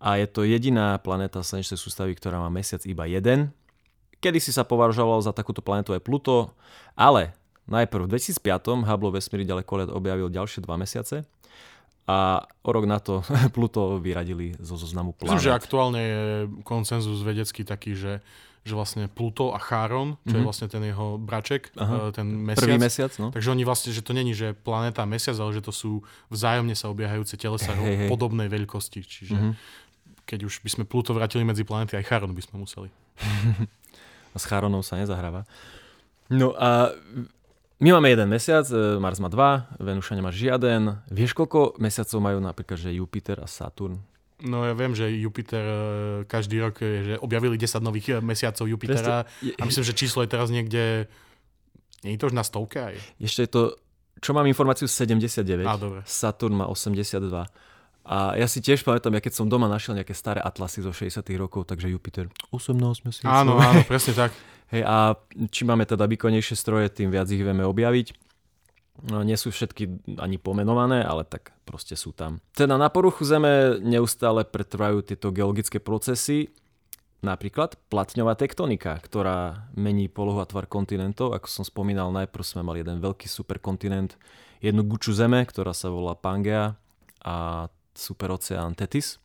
[0.00, 3.52] a je to jediná planéta slnečnej sústavy, ktorá má mesiac iba jeden.
[4.18, 6.56] Kedy si sa považoval za takúto planetu aj Pluto,
[6.96, 7.36] ale
[7.68, 11.28] najprv v 2005 Hubble vesmíry ďaleko objavil ďalšie dva mesiace
[12.04, 13.24] a o rok na to
[13.56, 15.40] Pluto vyradili zo zoznamu planét.
[15.40, 16.22] Myslím, že aktuálne je
[16.64, 18.12] konsenzus vedecký taký, že
[18.64, 20.32] že vlastne Pluto a Cháron, čo mm-hmm.
[20.32, 20.48] je mhm.
[20.48, 22.08] vlastne ten jeho braček, Aha.
[22.08, 22.64] E, ten mesiac.
[22.64, 23.28] Prvý mesiac, no.
[23.28, 26.00] Takže oni vlastne, že to není, že planéta a mesiac, ale že to sú
[26.32, 28.10] vzájomne sa obiehajúce telesa hey, hey.
[28.10, 29.04] podobnej veľkosti.
[29.04, 29.52] Čiže mm-hmm.
[30.24, 32.88] keď už by sme Pluto vrátili medzi planéty, aj Cháron by sme museli.
[34.34, 35.44] a s Cháronom sa nezahráva.
[36.32, 36.96] No a
[37.82, 41.04] My máme jeden mesiac, e, Mars má dva, Venuša nemá žiaden.
[41.10, 44.00] Vieš, koľko mesiacov majú napríklad, že Jupiter a Saturn?
[44.44, 45.76] No ja viem, že Jupiter e,
[46.28, 51.08] každý rok, že objavili 10 nových mesiacov Jupitera a myslím, že číslo je teraz niekde,
[52.04, 52.94] nie je to už na stovke aj?
[53.18, 53.62] Ešte je to,
[54.20, 55.64] čo mám informáciu, 79.
[55.64, 56.00] Á, dobre.
[56.04, 57.24] Saturn má 82.
[58.04, 61.24] A ja si tiež pamätám, ja keď som doma našiel nejaké staré atlasy zo 60
[61.40, 63.32] rokov, takže Jupiter 18 mesiacov.
[63.32, 64.30] Áno, áno, presne tak.
[64.72, 65.16] Hej, a
[65.48, 68.23] čím máme teda výkonnejšie stroje, tým viac ich vieme objaviť.
[69.02, 72.38] No, nie sú všetky ani pomenované, ale tak proste sú tam.
[72.54, 76.54] Teda na poruchu Zeme neustále pretrvajú tieto geologické procesy,
[77.24, 81.34] napríklad platňová tektonika, ktorá mení polohu a tvar kontinentov.
[81.34, 84.14] Ako som spomínal, najprv sme mali jeden veľký superkontinent,
[84.62, 86.76] jednu guču Zeme, ktorá sa volá Pangea
[87.24, 89.18] a superoceán Tetis.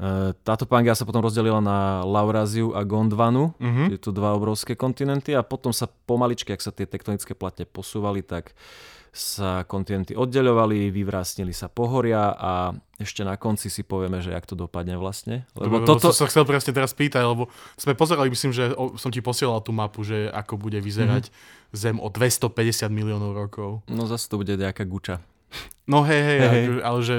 [0.00, 3.86] E, táto Pangea sa potom rozdelila na Lauráziu a Gondvanu, uh-huh.
[3.92, 8.56] tieto dva obrovské kontinenty a potom sa pomaličky, ak sa tie tektonické platne posúvali, tak
[9.10, 14.54] sa kontinenty oddeľovali, vyvrásnili sa pohoria a ešte na konci si povieme, že jak to
[14.54, 15.42] dopadne vlastne.
[15.58, 16.14] Lebo toto...
[16.14, 18.70] Som sa chcel presne teraz pýtať, lebo sme pozerali, myslím, že
[19.02, 21.58] som ti posielal tú mapu, že ako bude vyzerať mm-hmm.
[21.70, 23.86] Zem o 250 miliónov rokov.
[23.86, 25.22] No zase to bude nejaká guča.
[25.90, 26.64] No hej, hej, hej.
[26.86, 27.16] ale že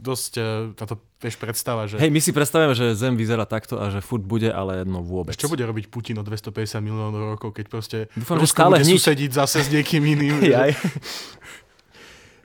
[0.00, 2.00] dosť e, táto, vieš, predstava, že...
[2.00, 5.36] Hej, my si predstavujeme, že Zem vyzerá takto a že furt bude, ale no vôbec.
[5.36, 9.30] Čo bude robiť Putin o 250 miliónov rokov, keď proste Dúfam, že stále bude susediť
[9.36, 10.40] zase s niekým iným.
[10.54, 10.72] Jaj.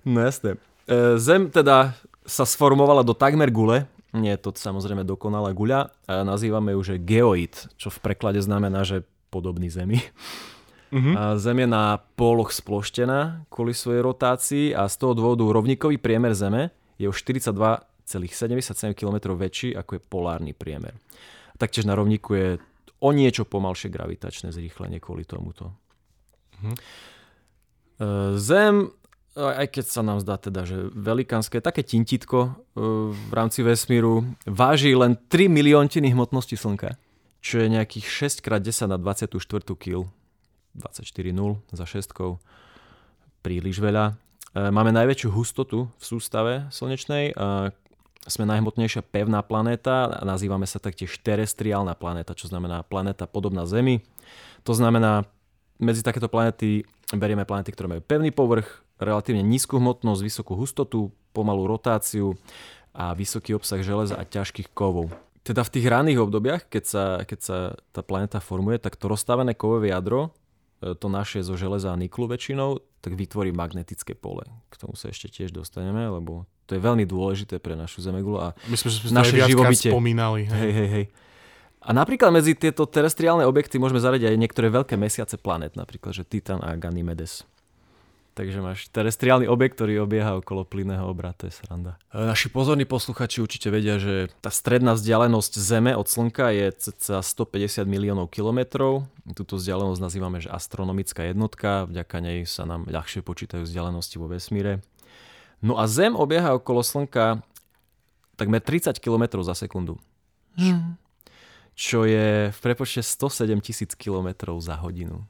[0.03, 0.59] No jasné.
[0.89, 1.95] E, Zem teda
[2.27, 6.95] sa sformovala do takmer gule, nie je to samozrejme dokonalá guľa, a nazývame ju, že
[6.99, 10.03] geoid, čo v preklade znamená, že podobný Zemi.
[10.91, 11.15] Uh-huh.
[11.15, 16.35] A Zem je na póloch sploštená kvôli svojej rotácii a z toho dôvodu rovníkový priemer
[16.35, 20.99] Zeme je o 42,77 km väčší ako je polárny priemer.
[21.55, 22.47] Taktiež na rovníku je
[22.99, 25.71] o niečo pomalšie gravitačné zrýchlenie kvôli tomuto.
[26.59, 26.75] Uh-huh.
[28.35, 28.91] Zem,
[29.37, 32.51] aj keď sa nám zdá teda, že velikánske, také tintitko e,
[33.13, 36.97] v rámci vesmíru, váži len 3 miliontiny hmotnosti Slnka,
[37.39, 39.37] čo je nejakých 6x10 na 24
[39.77, 40.09] kg
[40.75, 42.39] 24.0 za šestkou.
[43.41, 44.15] Príliš veľa.
[44.55, 47.31] E, máme najväčšiu hustotu v sústave slnečnej.
[47.31, 47.71] E,
[48.29, 54.05] sme najhmotnejšia pevná planéta nazývame sa taktiež terestriálna planéta, čo znamená planéta podobná Zemi.
[54.61, 55.25] To znamená,
[55.81, 61.65] medzi takéto planéty berieme planéty, ktoré majú pevný povrch, relatívne nízku hmotnosť, vysokú hustotu, pomalú
[61.65, 62.37] rotáciu
[62.93, 65.09] a vysoký obsah železa a ťažkých kovov.
[65.41, 67.57] Teda v tých ranných obdobiach, keď sa, keď sa
[67.89, 70.29] tá planéta formuje, tak to rozstavené kovové jadro
[70.81, 74.45] to naše zo železa a niklu väčšinou, tak vytvorí magnetické pole.
[74.73, 78.47] K tomu sa ešte tiež dostaneme, lebo to je veľmi dôležité pre našu Zemegulu a
[78.65, 79.93] Myslím, že sme naše živobytie.
[79.93, 80.49] spomínali.
[80.49, 80.57] Hej.
[80.57, 81.05] hej, hej, hej.
[81.81, 86.21] A napríklad medzi tieto terestriálne objekty môžeme zaradiť aj niektoré veľké mesiace planet, napríklad že
[86.25, 87.41] Titan a Ganymedes.
[88.41, 92.01] Takže máš terestriálny objekt, ktorý obieha okolo plynného obra, to je sranda.
[92.09, 97.21] E, naši pozorní posluchači určite vedia, že tá stredná vzdialenosť Zeme od Slnka je cca
[97.21, 99.05] 150 miliónov kilometrov.
[99.37, 104.81] Túto vzdialenosť nazývame, že astronomická jednotka, vďaka nej sa nám ľahšie počítajú vzdialenosti vo vesmíre.
[105.61, 107.45] No a Zem obieha okolo Slnka
[108.41, 110.01] takmer 30 km za sekundu.
[110.57, 110.97] Hmm.
[111.77, 115.29] Čo je v prepočte 107 tisíc km za hodinu.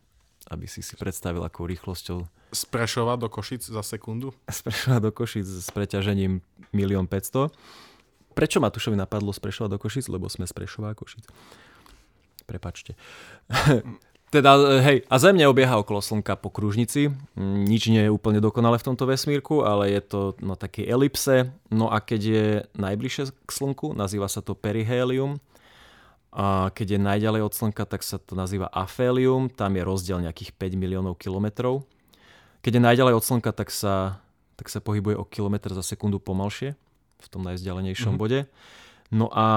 [0.51, 4.35] Aby si si predstavil, akou rýchlosťou z Prešova do Košic za sekundu?
[4.51, 6.43] Z Prešova do Košic s preťažením
[6.75, 7.55] 1 500
[8.35, 10.11] Prečo ma Tušovi napadlo z Prešova do Košic?
[10.11, 11.23] Lebo sme z Prešova a Košic.
[12.47, 12.99] Prepačte.
[14.35, 17.11] teda, hej, a Zem neobieha okolo Slnka po kružnici.
[17.39, 21.51] Nič nie je úplne dokonale v tomto vesmírku, ale je to na takej elipse.
[21.71, 22.45] No a keď je
[22.79, 25.43] najbližšie k Slnku, nazýva sa to perihelium.
[26.31, 29.51] A keď je najďalej od Slnka, tak sa to nazýva afélium.
[29.51, 31.83] Tam je rozdiel nejakých 5 miliónov kilometrov.
[32.63, 34.23] Keď je najďalej od Slnka, tak sa,
[34.55, 36.79] tak sa pohybuje o kilometr za sekundu pomalšie
[37.21, 38.21] v tom najzdialenejšom mm-hmm.
[38.21, 38.39] bode.
[39.11, 39.47] No a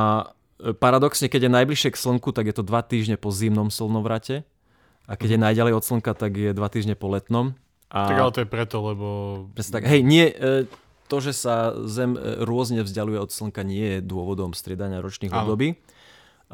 [0.58, 4.42] e, paradoxne, keď je najbližšie k Slnku, tak je to dva týždne po zimnom slnovrate.
[5.06, 5.44] A keď je mhm.
[5.46, 7.54] najďalej od Slnka, tak je dva týždne po letnom.
[7.94, 8.10] A...
[8.10, 9.06] Tak ale to je preto, lebo...
[9.54, 10.66] tak, hej, nie, e,
[11.06, 15.78] to, že sa Zem e, rôzne vzdialuje od Slnka, nie je dôvodom striedania ročných období,
[15.78, 15.93] ale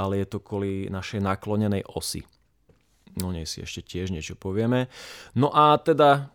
[0.09, 2.25] je to kvôli našej naklonenej osy.
[3.19, 4.89] No nej si ešte tiež niečo povieme.
[5.35, 6.31] No a teda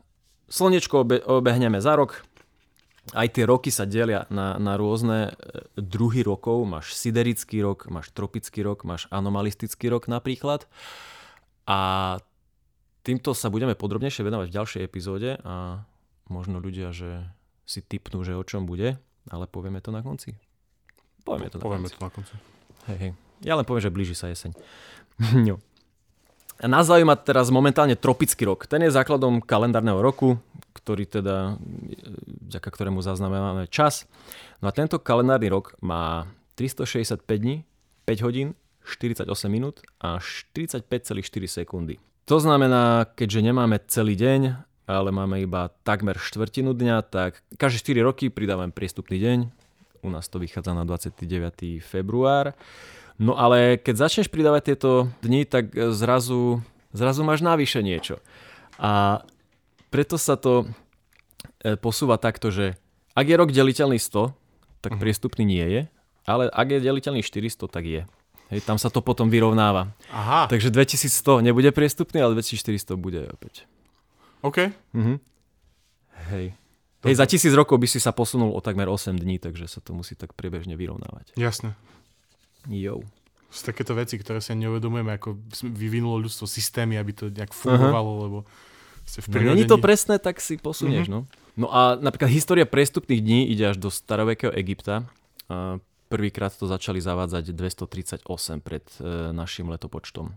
[0.45, 2.21] Slnečko obe, obehneme za rok.
[3.13, 6.65] Aj tie roky sa delia na, na rôzne e, druhy rokov.
[6.65, 10.65] Máš siderický rok, máš tropický rok, máš anomalistický rok napríklad.
[11.65, 11.79] A
[13.05, 15.85] týmto sa budeme podrobnejšie venovať v ďalšej epizóde a
[16.29, 17.25] možno ľudia, že
[17.65, 18.97] si typnú, že o čom bude,
[19.29, 20.37] ale povieme to na konci.
[21.25, 21.97] Povieme to na povieme konci.
[21.97, 22.33] To na konci.
[22.89, 23.24] Hej, hej.
[23.43, 24.55] Ja len poviem, že blíži sa jeseň.
[25.47, 25.59] no.
[26.63, 28.63] Nás zaujíma teraz momentálne tropický rok.
[28.63, 30.39] Ten je základom kalendárneho roku,
[30.71, 31.59] ktorý teda,
[32.47, 34.07] vďaka ktorému zaznamenáme čas.
[34.63, 37.67] No a tento kalendárny rok má 365 dní,
[38.07, 38.55] 5 hodín,
[38.87, 40.87] 48 minút a 45,4
[41.43, 41.99] sekundy.
[42.25, 44.41] To znamená, keďže nemáme celý deň,
[44.85, 49.39] ale máme iba takmer štvrtinu dňa, tak každé 4 roky pridávame priestupný deň.
[50.05, 51.81] U nás to vychádza na 29.
[51.81, 52.53] február.
[53.15, 56.59] No ale keď začneš pridávať tieto dni, tak zrazu,
[56.91, 58.19] zrazu máš navyše niečo.
[58.75, 59.23] A
[59.87, 60.67] preto sa to
[61.63, 62.75] e, posúva takto, že
[63.15, 64.35] ak je rok deliteľný 100,
[64.83, 65.01] tak uh-huh.
[65.01, 65.81] priestupný nie je,
[66.27, 68.03] ale ak je deliteľný 400, tak je.
[68.51, 69.95] Hej, tam sa to potom vyrovnáva.
[70.11, 70.51] Aha.
[70.51, 73.63] Takže 2100 nebude priestupný, ale 2400 bude opäť.
[74.43, 74.69] OK.
[74.91, 75.17] Uh-huh.
[76.35, 76.53] Hej.
[77.05, 79.93] Hej, za tisíc rokov by si sa posunul o takmer 8 dní, takže sa to
[79.93, 81.37] musí tak priebežne vyrovnávať.
[81.37, 81.77] Jasné.
[82.69, 83.05] Jo.
[83.53, 88.23] Sú takéto veci, ktoré si neuvedomujeme, ako vyvinulo ľudstvo systémy, aby to nejak fungovalo, uh-huh.
[88.27, 88.37] lebo
[89.05, 91.23] v no, není to presné, tak si posunieš, uh-huh.
[91.29, 91.45] no.
[91.55, 95.07] No a napríklad história prestupných dní ide až do starovekého Egypta.
[96.11, 98.27] Prvýkrát to začali zavádzať 238
[98.61, 100.35] pred e, našim letopočtom.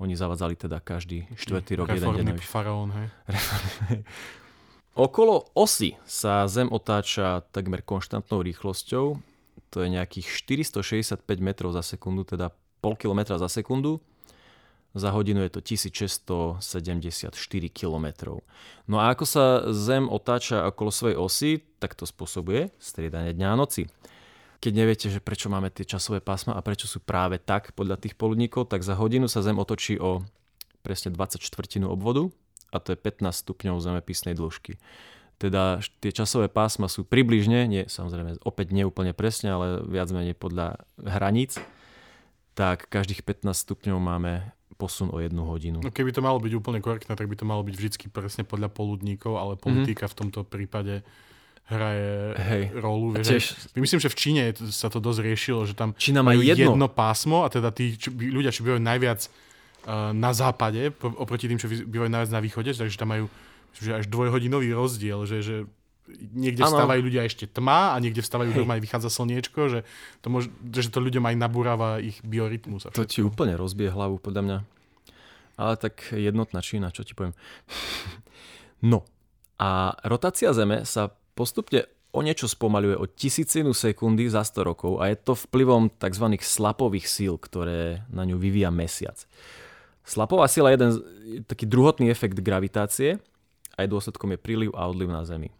[0.00, 2.38] Oni zavádzali teda každý štvrtý rok jeden deň.
[2.40, 3.08] faraón, hej.
[4.96, 9.20] Okolo osy sa Zem otáča takmer konštantnou rýchlosťou
[9.70, 12.50] to je nejakých 465 metrov za sekundu, teda
[12.80, 14.00] pol kilometra za sekundu.
[14.96, 17.28] Za hodinu je to 1674
[17.68, 18.06] km.
[18.88, 19.44] No a ako sa
[19.76, 23.92] Zem otáča okolo svojej osy, tak to spôsobuje striedanie dňa a noci.
[24.56, 28.16] Keď neviete, že prečo máme tie časové pásma a prečo sú práve tak podľa tých
[28.16, 30.24] poludníkov, tak za hodinu sa Zem otočí o
[30.80, 31.44] presne 24
[31.84, 32.32] obvodu
[32.72, 34.80] a to je 15 stupňov zemepisnej dĺžky.
[35.36, 40.32] Teda tie časové pásma sú približne, nie, samozrejme opäť nie úplne presne, ale viac menej
[40.32, 41.60] podľa hraníc,
[42.56, 45.84] tak každých 15 stupňov máme posun o jednu hodinu.
[45.84, 48.72] No keby to malo byť úplne korektné, tak by to malo byť vždy presne podľa
[48.72, 49.60] poludníkov, ale mhm.
[49.60, 50.16] politika mm-hmm.
[50.16, 50.94] v tomto prípade
[51.66, 52.62] hraje Hej.
[52.78, 53.18] rolu.
[53.18, 53.44] Vieš, tiež...
[53.74, 56.78] Myslím, že v Číne sa to dosť riešilo, že tam Čína majú jedno.
[56.78, 61.58] jedno pásmo a teda tí čo, ľudia, čo bývajú najviac uh, na západe, oproti tým,
[61.58, 63.26] čo bývajú najviac na východe, takže tam majú
[63.80, 65.56] že až dvojhodinový rozdiel, že, že
[66.32, 66.72] niekde ano.
[66.72, 68.66] vstávajú ľudia ešte tma a niekde vstávajú Hej.
[68.66, 69.78] aj vychádza slniečko, že
[70.22, 72.86] to, môž, že to ľuďom aj nabúrava ich biorytmus.
[72.86, 74.58] A to ti úplne rozbije hlavu, podľa mňa.
[75.56, 77.34] Ale tak jednotná Čína, čo ti poviem.
[78.92, 79.02] no
[79.56, 85.12] a rotácia Zeme sa postupne o niečo spomaluje o tisícinu sekundy za 100 rokov a
[85.12, 86.26] je to vplyvom tzv.
[86.40, 89.20] slapových síl, ktoré na ňu vyvíja mesiac.
[90.06, 90.92] Slapová sila je jeden
[91.44, 93.20] taký druhotný efekt gravitácie,
[93.76, 95.52] aj dôsledkom je príliv a odliv na Zemi.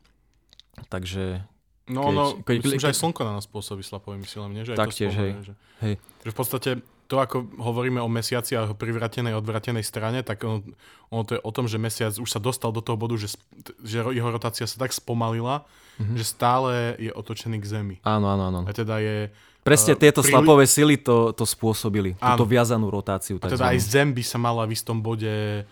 [0.92, 1.44] Takže
[1.86, 4.66] No, keď, no, keď, myslím, že aj slnko na nás pôsobí slapovými silami, nie?
[4.66, 5.30] Že tak tiež, hej.
[5.38, 5.52] Že,
[5.86, 5.94] hej.
[6.02, 6.70] že v podstate
[7.06, 10.66] to, ako hovoríme o mesiaci a jeho privratenej odvratenej strane, tak ono,
[11.14, 13.38] ono to je o tom, že mesiac už sa dostal do toho bodu, že,
[13.86, 15.62] že jeho rotácia sa tak spomalila,
[16.02, 16.16] mm-hmm.
[16.18, 17.96] že stále je otočený k Zemi.
[18.02, 18.60] Áno, áno, áno.
[18.66, 19.30] A teda je...
[19.62, 20.34] Presne uh, tieto príli...
[20.34, 22.34] slapové sily to, to spôsobili, áno.
[22.34, 23.38] túto viazanú rotáciu.
[23.38, 25.62] A teda aj Zem by sa mala v istom bode,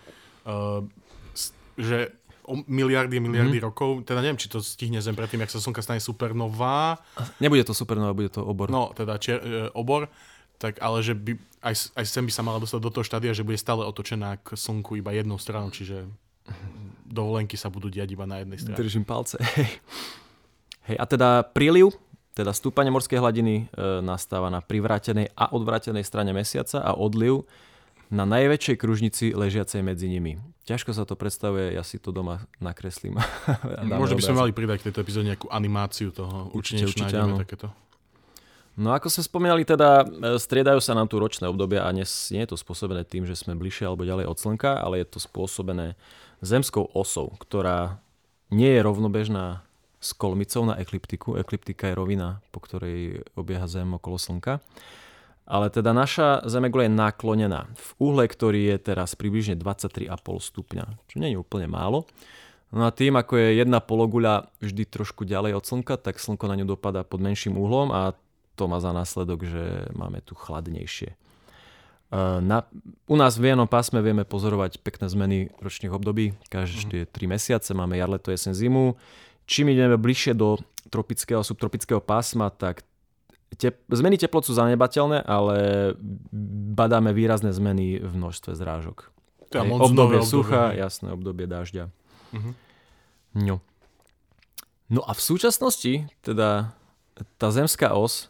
[0.47, 0.79] uh,
[1.75, 3.67] že o miliardy miliardy mm-hmm.
[3.67, 3.89] rokov.
[4.05, 7.01] Teda neviem, či to stihne Zem predtým, ak sa Slnka stane supernová.
[7.41, 8.69] Nebude to supernova, bude to obor.
[8.69, 10.07] No, teda čier, e, obor.
[10.55, 13.43] Tak ale že by, aj, aj Zem by sa mala dostať do toho štádia, že
[13.43, 16.07] bude stále otočená k Slnku iba jednou stranou, čiže
[17.05, 18.77] dovolenky sa budú diať iba na jednej strane.
[18.77, 19.41] Držím palce.
[20.87, 21.97] Hej, a teda príliv,
[22.37, 23.63] teda stúpanie morskej hladiny e,
[24.05, 27.49] nastáva na privrátenej a odvrátenej strane mesiaca a odliv
[28.13, 30.37] na najväčšej kružnici ležiacej medzi nimi.
[30.65, 33.21] Ťažko sa to predstavuje, ja si to doma nakreslím.
[33.85, 36.49] Možno by sme mali pridať k tejto epizóde nejakú animáciu toho.
[36.57, 37.37] Určite, určite áno.
[37.37, 37.69] takéto.
[38.75, 42.41] No ako sme spomínali, teda e, striedajú sa nám tu ročné obdobia a nie, nie
[42.43, 45.95] je to spôsobené tým, že sme bližšie alebo ďalej od Slnka, ale je to spôsobené
[46.43, 48.03] zemskou osou, ktorá
[48.51, 49.63] nie je rovnobežná
[50.01, 51.39] s kolmicou na ekliptiku.
[51.39, 54.59] Ekliptika je rovina, po ktorej obieha Zem okolo Slnka.
[55.45, 60.09] Ale teda naša Zemegula je naklonená v uhle, ktorý je teraz približne 23,5
[60.41, 62.09] stupňa, čo nie je úplne málo.
[62.73, 66.57] No a tým, ako je jedna pologuľa vždy trošku ďalej od Slnka, tak Slnko na
[66.57, 68.17] ňu dopadá pod menším uhlom a
[68.57, 71.13] to má za následok, že máme tu chladnejšie.
[71.13, 71.17] E,
[72.41, 72.65] na,
[73.05, 76.33] u nás v jednom pásme vieme pozorovať pekné zmeny ročných období.
[76.49, 77.29] Každé 3 mhm.
[77.29, 78.97] mesiace máme jar, leto, jesen, zimu.
[79.45, 80.57] Čím ideme bližšie do
[80.89, 82.81] tropického a subtropického pásma, tak
[83.55, 85.57] Tep- zmeny teplot sú zanebateľné, ale
[86.75, 89.13] badáme výrazné zmeny v množstve zrážok.
[89.53, 91.87] To je obdobie, obdobie sucha, jasné, obdobie dažďa.
[92.33, 92.53] Uh-huh.
[93.35, 93.63] No.
[94.91, 96.75] no a v súčasnosti, teda
[97.39, 98.27] tá zemská os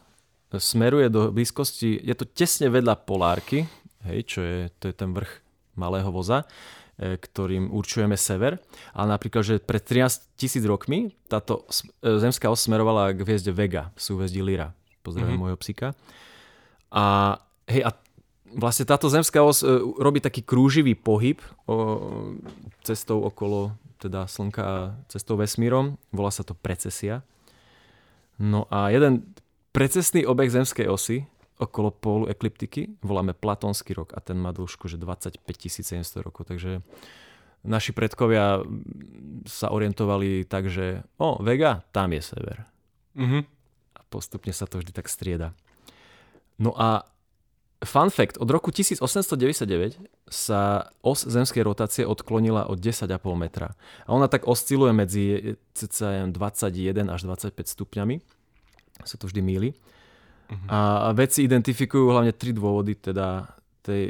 [0.54, 3.66] smeruje do blízkosti, je to tesne vedľa polárky,
[4.06, 5.42] hej, čo je, to je ten vrch
[5.74, 6.46] malého voza,
[6.96, 8.62] e, ktorým určujeme sever.
[8.94, 11.66] Ale napríklad, že pred 13 tisíc rokmi táto
[12.00, 14.72] e, zemská os smerovala k hviezde Vega súhvezdí Lyra.
[15.06, 15.54] Pozdravím mm-hmm.
[15.54, 15.94] môjho psíka.
[16.90, 17.38] A,
[17.70, 17.94] hej, a
[18.50, 19.70] vlastne táto zemská os e,
[20.02, 21.38] robí taký krúživý pohyb
[21.70, 22.34] o,
[22.82, 25.94] cestou okolo teda Slnka a cestou vesmírom.
[26.10, 27.22] Volá sa to precesia.
[28.36, 29.30] No a jeden
[29.72, 31.24] precesný obeh zemskej osy
[31.56, 36.84] okolo pólu ekliptiky voláme Platonský rok a ten má dĺžku že 25 700 rokov, takže
[37.64, 38.60] naši predkovia
[39.48, 42.68] sa orientovali tak, že o, Vega, tam je sever.
[43.16, 43.55] Mm-hmm.
[44.16, 45.52] Postupne sa to vždy tak strieda.
[46.56, 47.04] No a
[47.84, 53.76] fun fact, od roku 1899 sa os zemskej rotácie odklonila od 10,5 metra.
[54.08, 55.24] A ona tak osciluje medzi
[55.76, 58.24] cca 21 až 25 stupňami.
[59.04, 59.76] Sa to vždy míli.
[60.48, 60.64] Uh-huh.
[60.72, 63.52] A vedci identifikujú hlavne tri dôvody teda
[63.84, 64.02] tej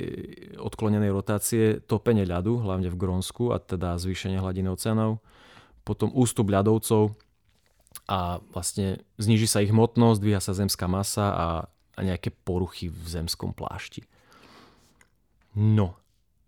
[0.63, 1.83] odklonenej rotácie.
[1.83, 5.19] Topenie ľadu, hlavne v Grónsku, a teda zvýšenie hladiny oceánov.
[5.83, 7.19] Potom ústup ľadovcov
[8.05, 11.49] a vlastne zniží sa ich hmotnosť, dvíha sa zemská masa a,
[11.97, 14.05] a nejaké poruchy v zemskom plášti.
[15.57, 15.97] No.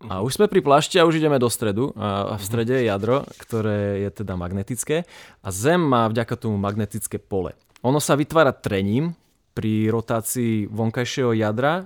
[0.05, 1.91] A už sme pri plášti a už ideme do stredu.
[1.97, 5.03] A v strede je jadro, ktoré je teda magnetické.
[5.43, 7.51] A Zem má vďaka tomu magnetické pole.
[7.83, 9.17] Ono sa vytvára trením,
[9.59, 11.83] pri rotácii vonkajšieho jadra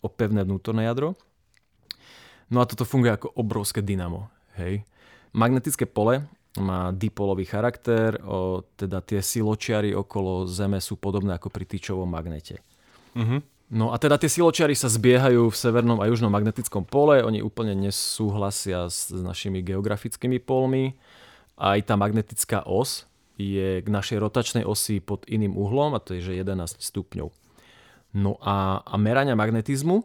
[0.00, 1.12] o pevné vnútorné jadro.
[2.48, 4.32] No a toto funguje ako obrovské dynamo.
[4.56, 4.88] Hej.
[5.36, 6.24] Magnetické pole
[6.60, 12.60] má dipolový charakter, o, teda tie siločiary okolo Zeme sú podobné ako pri tyčovom magnete.
[13.16, 13.40] Uh-huh.
[13.72, 17.72] No a teda tie siločiary sa zbiehajú v severnom a južnom magnetickom pole, oni úplne
[17.72, 20.92] nesúhlasia s, s našimi geografickými polmi.
[21.56, 23.08] Aj tá magnetická os
[23.40, 27.32] je k našej rotačnej osi pod iným uhlom, a to je že 11 stupňov.
[28.12, 30.04] No a, a merania magnetizmu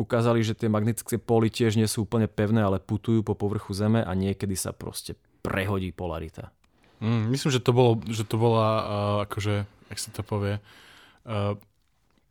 [0.00, 4.00] ukázali, že tie magnetické poly tiež nie sú úplne pevné, ale putujú po povrchu Zeme
[4.00, 6.54] a niekedy sa proste prehodí polarita.
[7.02, 8.84] Mm, myslím, že to, bolo, že to bola uh,
[9.26, 10.62] akože, jak sa to povie,
[11.26, 11.58] uh,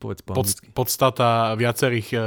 [0.01, 2.23] Povedz pod, podstata viacerých uh,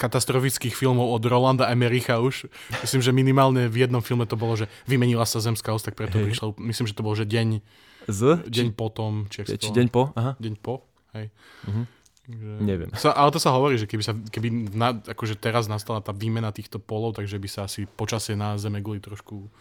[0.00, 2.48] katastrofických filmov od Rolanda Emericha už.
[2.80, 6.16] Myslím, že minimálne v jednom filme to bolo, že vymenila sa zemská os, tak preto
[6.16, 6.32] hey.
[6.32, 7.60] prišlo, myslím, že to bol, že deň,
[8.08, 8.48] Z?
[8.48, 9.28] deň či, potom.
[9.28, 10.16] Či, či deň po?
[10.16, 10.40] Aha.
[10.40, 11.28] Deň po, hej.
[11.68, 11.84] Uh-huh.
[12.32, 12.50] Že...
[12.64, 12.90] Neviem.
[12.96, 16.48] Sa, ale to sa hovorí, že keby, sa, keby na, akože teraz nastala tá výmena
[16.48, 19.52] týchto polov, takže by sa asi počasie na Zeme guli trošku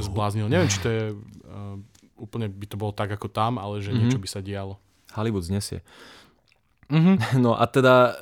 [0.00, 0.48] zbláznilo.
[0.48, 1.76] Neviem, či to je uh,
[2.22, 4.00] úplne by to bolo tak ako tam, ale že mm-hmm.
[4.06, 4.78] niečo by sa dialo.
[5.18, 5.82] Hollywood znesie.
[6.86, 7.16] Mm-hmm.
[7.44, 8.12] No a teda e,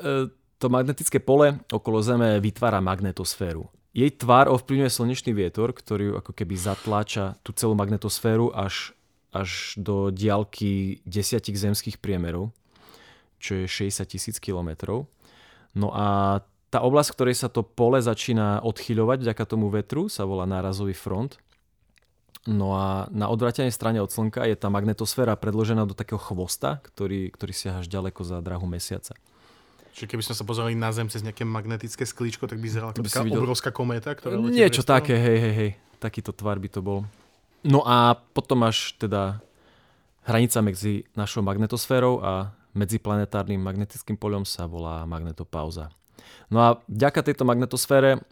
[0.56, 3.68] to magnetické pole okolo Zeme vytvára magnetosféru.
[3.90, 8.94] Jej tvar ovplyvňuje slnečný vietor, ktorý ako keby zatláča tú celú magnetosféru až,
[9.35, 12.54] až do diálky desiatich zemských priemerov,
[13.42, 15.11] čo je 60 tisíc kilometrov.
[15.74, 16.38] No a
[16.70, 20.94] tá oblasť, v ktorej sa to pole začína odchyľovať vďaka tomu vetru, sa volá nárazový
[20.94, 21.42] front.
[22.48, 27.29] No a na odvratenej strane od Slnka je tá magnetosféra predložená do takého chvosta, ktorý,
[27.29, 29.12] ktorý siaha až ďaleko za drahu mesiaca.
[29.92, 33.05] Čiže keby sme sa pozerali na Zem cez nejaké magnetické sklíčko, tak by zerala by
[33.05, 33.44] taká videl...
[33.44, 35.70] obrovská kométa, ktorá letí Niečo také, hej, hej, hej.
[36.00, 37.05] Takýto tvar by to bol.
[37.61, 39.44] No a potom až teda
[40.24, 45.92] hranica medzi našou magnetosférou a medziplanetárnym magnetickým poľom sa volá magnetopauza.
[46.48, 48.22] No a vďaka tejto magnetosfére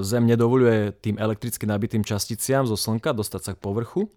[0.00, 4.08] Zem nedovoluje tým elektricky nabitým časticiam zo Slnka dostať sa k povrchu.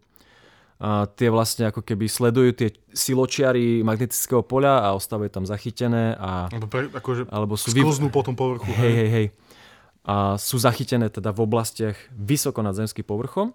[0.79, 6.15] A tie vlastne ako keby sledujú tie siločiary magnetického poľa a ostávajú tam zachytené.
[6.15, 8.15] A, pre, akože alebo sú sklznú vy...
[8.15, 8.71] po tom povrchu.
[8.71, 9.27] Hej, hej, hej.
[10.07, 13.51] A sú zachytené teda v oblastiach vysoko nad zemským povrchom.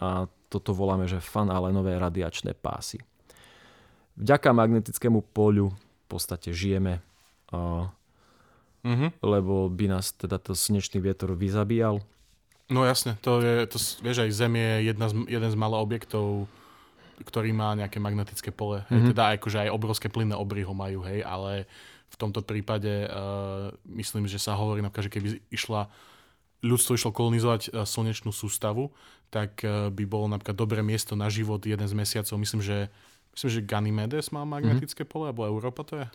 [0.00, 3.04] A toto voláme, že fanalenové radiačné pásy.
[4.16, 7.04] Vďaka magnetickému poľu v podstate žijeme
[8.82, 9.10] uh-huh.
[9.22, 12.02] lebo by nás teda to slnečný vietor vyzabíjal.
[12.70, 16.26] No jasne, to je, to, vieš, aj Zem je jedna z, jeden z malých objektov,
[17.22, 18.82] ktorý má nejaké magnetické pole.
[18.88, 19.08] Hej, mhm.
[19.12, 21.68] teda akože aj obrovské plynné obry ho majú, hej, ale
[22.12, 25.88] v tomto prípade uh, myslím, že sa hovorí napríklad, že keby išla
[26.60, 28.92] ľudstvo išlo kolonizovať uh, slnečnú sústavu,
[29.32, 32.36] tak uh, by bolo napríklad dobré miesto na život jeden z mesiacov.
[32.36, 32.92] Myslím, že
[33.32, 35.12] myslím, že Ganymedes má magnetické mm-hmm.
[35.12, 36.06] pole, alebo Európa to je?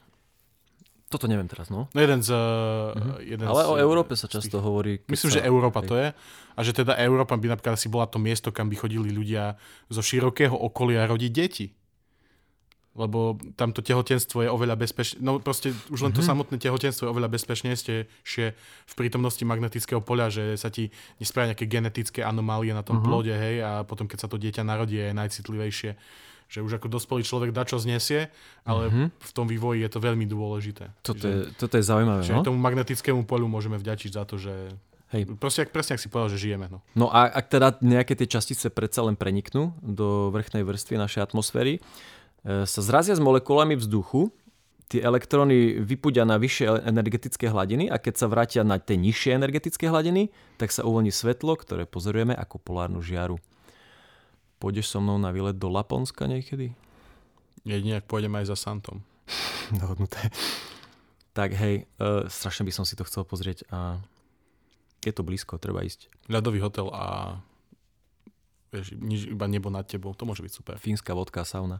[1.08, 1.88] Toto neviem teraz, no.
[1.88, 2.36] no jeden z...
[2.36, 3.16] Uh-huh.
[3.24, 4.66] Jeden Ale z, o Európe sa často tých...
[4.68, 4.94] hovorí.
[5.08, 5.36] Myslím, sa...
[5.40, 6.12] že Európa to je.
[6.56, 9.56] A že teda Európa by napríklad si bola to miesto, kam by chodili ľudia
[9.88, 11.72] zo širokého okolia rodiť deti.
[12.98, 15.24] Lebo tamto tehotenstvo je oveľa bezpečné.
[15.24, 16.44] No proste už len to uh-huh.
[16.44, 18.44] samotné tehotenstvo je oveľa bezpečnejšie
[18.84, 20.92] v prítomnosti magnetického poľa, že sa ti
[21.24, 23.08] nespravia nejaké genetické anomálie na tom uh-huh.
[23.08, 25.92] plode, hej, a potom keď sa to dieťa narodí je najcitlivejšie
[26.48, 28.32] že už ako dospelý človek dačo znesie,
[28.64, 29.08] ale mm-hmm.
[29.20, 30.96] v tom vývoji je to veľmi dôležité.
[31.04, 32.44] Toto, je, toto je zaujímavé, že no?
[32.44, 34.54] tomu magnetickému polu môžeme vďačiť za to, že
[35.16, 35.40] Hej.
[35.40, 36.68] Proste, ak, presne ak si povedal, že žijeme.
[36.68, 41.32] No, no a ak teda nejaké tie častice predsa len preniknú do vrchnej vrstvy našej
[41.32, 44.36] atmosféry, e, sa zrazia s molekulami vzduchu,
[44.92, 49.88] tie elektróny vypudia na vyššie energetické hladiny a keď sa vrátia na tie nižšie energetické
[49.88, 53.40] hladiny, tak sa uvoľní svetlo, ktoré pozorujeme ako polárnu žiaru.
[54.58, 56.74] Pôjdeš so mnou na výlet do Laponska niekedy?
[57.62, 59.06] Jedine, ak pôjdem aj za Santom.
[59.82, 60.32] Dohodnuté.
[61.38, 64.02] Tak hej, uh, strašne by som si to chcel pozrieť a
[65.06, 66.10] je to blízko, treba ísť.
[66.26, 67.38] Ľadový hotel a
[68.74, 70.76] vieš, nič, iba nebo nad tebou, to môže byť super.
[70.82, 71.80] Fínska vodka, sauna.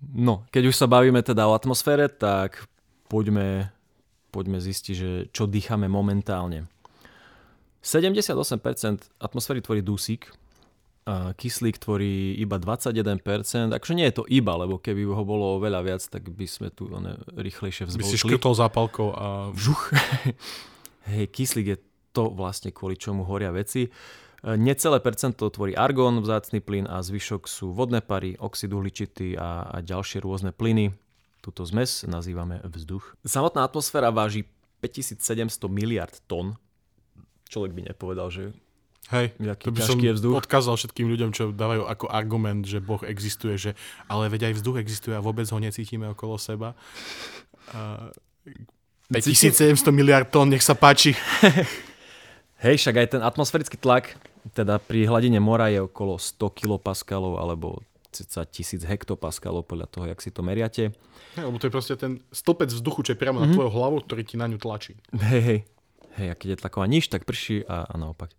[0.00, 2.64] No, keď už sa bavíme teda o atmosfére, tak
[3.08, 3.70] poďme,
[4.34, 6.66] poďme zistiť, že čo dýchame momentálne.
[7.84, 8.40] 78%
[9.20, 10.32] atmosféry tvorí dusík,
[11.12, 16.00] kyslík tvorí iba 21%, akože nie je to iba, lebo keby ho bolo veľa viac,
[16.00, 18.08] tak by sme tu one, rýchlejšie vzbolkli.
[18.08, 19.26] By si škrtol zápalkou a...
[19.52, 19.92] Vžuch.
[21.12, 21.78] Hej, kyslík je
[22.16, 23.84] to vlastne kvôli čomu horia veci.
[23.84, 23.90] E,
[24.56, 29.76] necelé percento tvorí argón, vzácný plyn a zvyšok sú vodné pary, oxid uhličitý a, a
[29.84, 30.96] ďalšie rôzne plyny.
[31.44, 33.20] Tuto zmes nazývame vzduch.
[33.28, 34.48] Samotná atmosféra váži
[34.80, 36.56] 5700 miliard tón.
[37.52, 38.56] Človek by nepovedal, že
[39.12, 40.32] Hej, to by som vzduch.
[40.40, 43.70] odkázal všetkým ľuďom, čo dávajú ako argument, že Boh existuje, že
[44.08, 46.72] ale veď aj vzduch existuje a vôbec ho necítime okolo seba.
[47.68, 48.08] Uh,
[49.12, 51.12] 5700 miliard tón, nech sa páči.
[52.64, 54.16] Hej, však aj ten atmosférický tlak,
[54.56, 60.24] teda pri hladine mora je okolo 100 kilopaskalov alebo cca 1000 hektopaskalov podľa toho, jak
[60.24, 60.96] si to meriate.
[61.36, 63.52] Hej, lebo to je proste ten stopec vzduchu, čo je priamo mm-hmm.
[63.52, 63.56] na mhm.
[63.60, 64.96] tvojou hlavu, ktorý ti na ňu tlačí.
[65.12, 65.60] Hej, hej.
[66.14, 68.30] Hej, a keď je tlaková niž, tak prší a, a naopak.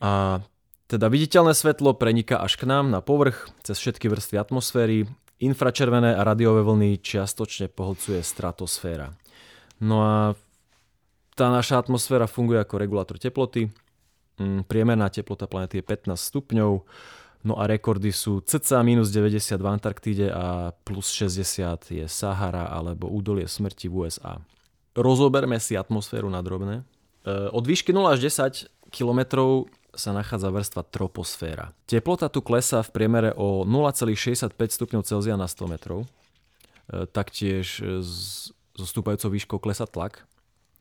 [0.00, 0.44] A
[0.86, 5.10] teda viditeľné svetlo preniká až k nám na povrch cez všetky vrstvy atmosféry.
[5.36, 9.12] Infračervené a radiové vlny čiastočne pohlcuje stratosféra.
[9.82, 10.14] No a
[11.36, 13.68] tá naša atmosféra funguje ako regulátor teploty.
[14.40, 16.72] Mm, priemerná teplota planety je 15 stupňov,
[17.44, 23.08] no a rekordy sú cca minus 90 v Antarktíde a plus 60 je Sahara alebo
[23.12, 24.40] údolie smrti v USA.
[24.96, 26.80] Rozoberme si atmosféru na drobné.
[26.80, 31.72] E, od výšky 0 až 10 kilometrov sa nachádza vrstva troposféra.
[31.88, 36.04] Teplota tu klesá v priemere o 0,65 stupňov Celzia na 100 metrov.
[36.04, 37.80] E, taktiež
[38.76, 40.28] so stúpajúcou výškou klesá tlak,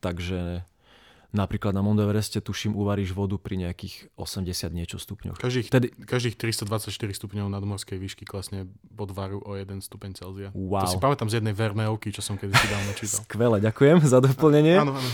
[0.04, 0.68] takže
[1.36, 5.40] napríklad na Mount Evereste tuším uvaríš vodu pri nejakých 80 niečo stupňoch.
[5.40, 5.88] Každých, Tedy...
[6.04, 10.50] každých 324 stupňov nadmorskej výšky klesne bod varu o 1 stupeň Celzia.
[10.56, 10.88] Wow.
[10.88, 13.20] To si pamätám z jednej verného čo som kedy si dávno čítal.
[13.28, 14.80] Skvelé, ďakujem za doplnenie.
[14.80, 15.12] Áno, áno.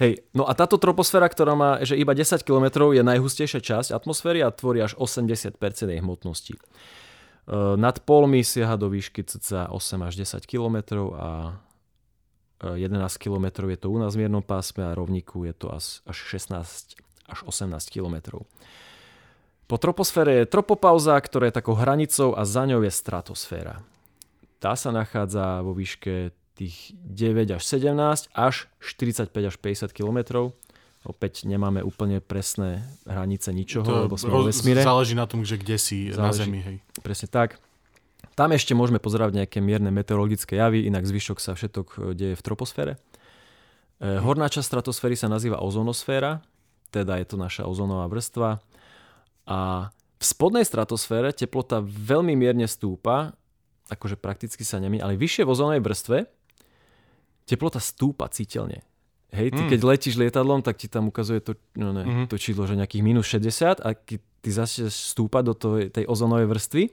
[0.00, 4.40] Hej, no a táto troposféra, ktorá má že iba 10 km, je najhustejšia časť atmosféry
[4.40, 6.54] a tvorí až 80% jej hmotnosti.
[6.56, 6.60] E,
[7.76, 11.60] nad polmi siaha do výšky cca 8 až 10 km a
[12.62, 16.00] 11 e, km je to u nás v miernom pásme a rovníku je to až
[16.08, 18.44] 16 až 18 km.
[19.66, 23.80] Po troposfére je tropopauza, ktorá je takou hranicou a za ňou je stratosféra.
[24.60, 30.50] Tá sa nachádza vo výške tých 9 až 17 až 45 až 50 km.
[31.02, 34.86] Opäť nemáme úplne presné hranice ničoho, to lebo sme vo vesmíre.
[34.86, 36.60] Záleží na tom, že kde si záleží, na Zemi.
[36.62, 36.76] Hej.
[37.02, 37.58] Presne tak.
[38.38, 42.42] Tam ešte môžeme pozerať nejaké mierne meteorologické javy, inak zvyšok sa všetok e, deje v
[42.46, 42.92] troposfére.
[42.96, 46.38] E, horná časť stratosféry sa nazýva ozonosféra,
[46.94, 48.62] teda je to naša ozónová vrstva.
[49.50, 53.34] A v spodnej stratosfére teplota veľmi mierne stúpa,
[53.90, 56.18] akože prakticky sa nemí, ale vyššie v ozónovej vrstve
[57.46, 58.84] teplota stúpa citeľne.
[59.32, 59.68] Hej, ty mm.
[59.72, 62.26] keď letíš lietadlom, tak ti tam ukazuje to, no ne, mm-hmm.
[62.28, 66.52] to číslo, že nejakých minus 60 a keď ty začneš stúpať do tej, tej ozonovej
[66.52, 66.84] vrstvy,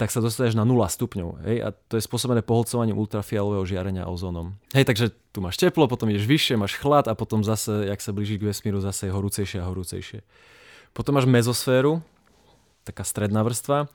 [0.00, 1.44] tak sa dostaneš na 0 stupňov.
[1.44, 4.56] Hej, a to je spôsobené poholcovaním ultrafialového žiarenia ozónom.
[4.72, 8.16] Hej, takže tu máš teplo, potom ideš vyššie, máš chlad a potom zase, jak sa
[8.16, 10.24] blíži k vesmíru, zase je horúcejšie a horúcejšie.
[10.96, 12.00] Potom máš mezosféru,
[12.88, 13.92] taká stredná vrstva,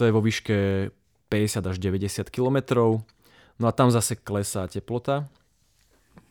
[0.00, 0.88] to je vo výške
[1.28, 3.04] 50 až 90 kilometrov
[3.58, 5.26] No a tam zase klesá teplota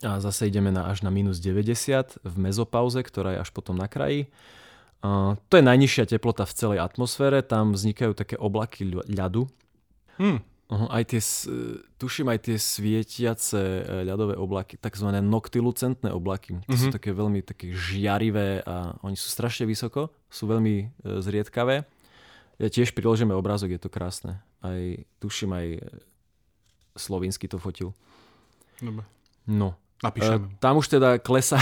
[0.03, 3.89] a zase ideme na, až na minus 90 v mezopauze, ktorá je až potom na
[3.89, 4.31] kraji.
[5.01, 9.45] A to je najnižšia teplota v celej atmosfére, tam vznikajú také oblaky ľadu.
[10.17, 10.41] Hmm.
[10.67, 11.21] Uh, aj tie,
[11.95, 16.59] tuším aj tie svietiace e, ľadové oblaky, takzvané noctilucentné oblaky.
[16.59, 16.75] To mm-hmm.
[16.75, 16.95] sú mhm.
[16.99, 20.85] také veľmi také žiarivé a oni sú strašne vysoko, sú veľmi e,
[21.23, 21.87] zriedkavé.
[22.59, 24.43] Ja tiež priložíme obrázok, je to krásne.
[24.59, 24.81] Aj
[25.23, 25.67] tuším aj
[26.99, 27.93] slovinsky to fotil.
[28.81, 29.05] Dobre.
[29.47, 29.73] No.
[30.03, 30.53] Napíšeme.
[30.53, 31.57] E, tam už teda klesá,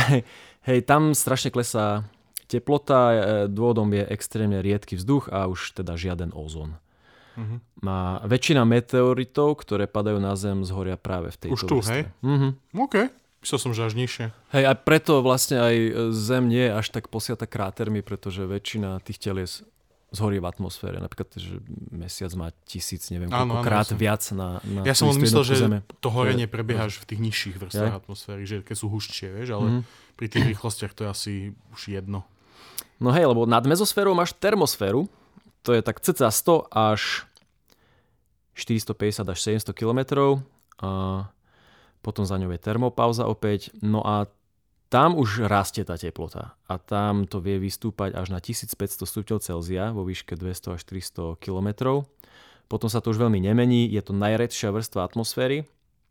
[0.68, 2.04] hej, tam strašne klesá
[2.52, 3.18] teplota, e,
[3.48, 6.78] dôvodom je extrémne riedky vzduch a už teda žiaden ozón.
[7.36, 7.60] Uh-huh.
[7.84, 11.92] Má väčšina meteoritov, ktoré padajú na Zem, zhoria práve v tejto Už tu, vrstve.
[11.92, 12.04] hej?
[12.24, 12.52] Uh-huh.
[12.80, 12.96] OK.
[13.44, 14.26] Myslel som, že až nižšie.
[14.56, 15.76] Hej, a preto vlastne aj
[16.16, 19.68] Zem nie je až tak posiata krátermi, pretože väčšina tých telies
[20.14, 21.02] zhorí v atmosfére.
[21.02, 25.44] Napríklad, že mesiac má tisíc, neviem koľko krát viac na, na Ja som len myslel,
[25.44, 25.80] že zeme.
[26.00, 28.00] to horenie prebieha až v tých nižších vrstvách ja?
[28.00, 29.84] atmosféry, že keď sú huščie, vieš, ale mm-hmm.
[30.16, 31.34] pri tých rýchlostiach to je asi
[31.74, 32.24] už jedno.
[33.02, 35.12] No hej, lebo nad mezosférou máš termosféru,
[35.66, 37.28] to je tak cca 100 až
[38.56, 40.00] 450 až 700 km
[40.80, 40.92] a
[42.00, 44.30] potom za ňou je termopauza opäť, no a
[44.90, 49.90] tam už rastie tá teplota a tam to vie vystúpať až na 1500 stupňov Celzia
[49.90, 52.02] vo výške 200 až 300 km.
[52.66, 55.66] Potom sa to už veľmi nemení, je to najredšia vrstva atmosféry,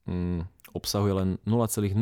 [0.06, 1.94] mm, obsahuje len 0,001%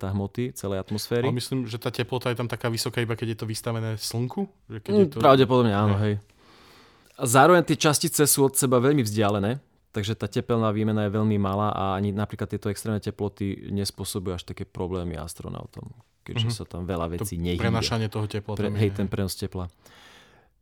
[0.00, 1.28] hmoty celej atmosféry.
[1.28, 4.48] Ale myslím, že tá teplota je tam taká vysoká iba keď je to vystavené slnku?
[4.68, 5.16] Že keď mm, je to...
[5.20, 6.20] Pravdepodobne áno, hej.
[7.14, 9.62] A zároveň tie častice sú od seba veľmi vzdialené,
[9.94, 14.42] takže tá tepelná výmena je veľmi malá a ani napríklad tieto extrémne teploty nespôsobujú až
[14.42, 15.94] také problémy astronautom,
[16.26, 16.58] keďže mm-hmm.
[16.58, 17.62] sa tam veľa vecí nehýbe.
[17.62, 18.58] Prenašanie toho tepla.
[18.58, 19.70] Pre, hej, ten prenos tepla.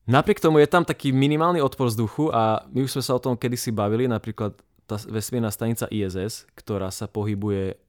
[0.05, 3.39] Napriek tomu je tam taký minimálny odpor vzduchu a my už sme sa o tom
[3.39, 4.53] kedysi bavili, napríklad
[4.85, 7.81] tá vesmírna stanica ISS, ktorá sa pohybuje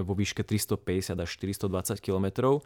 [0.00, 2.58] vo výške 350 až 420 km,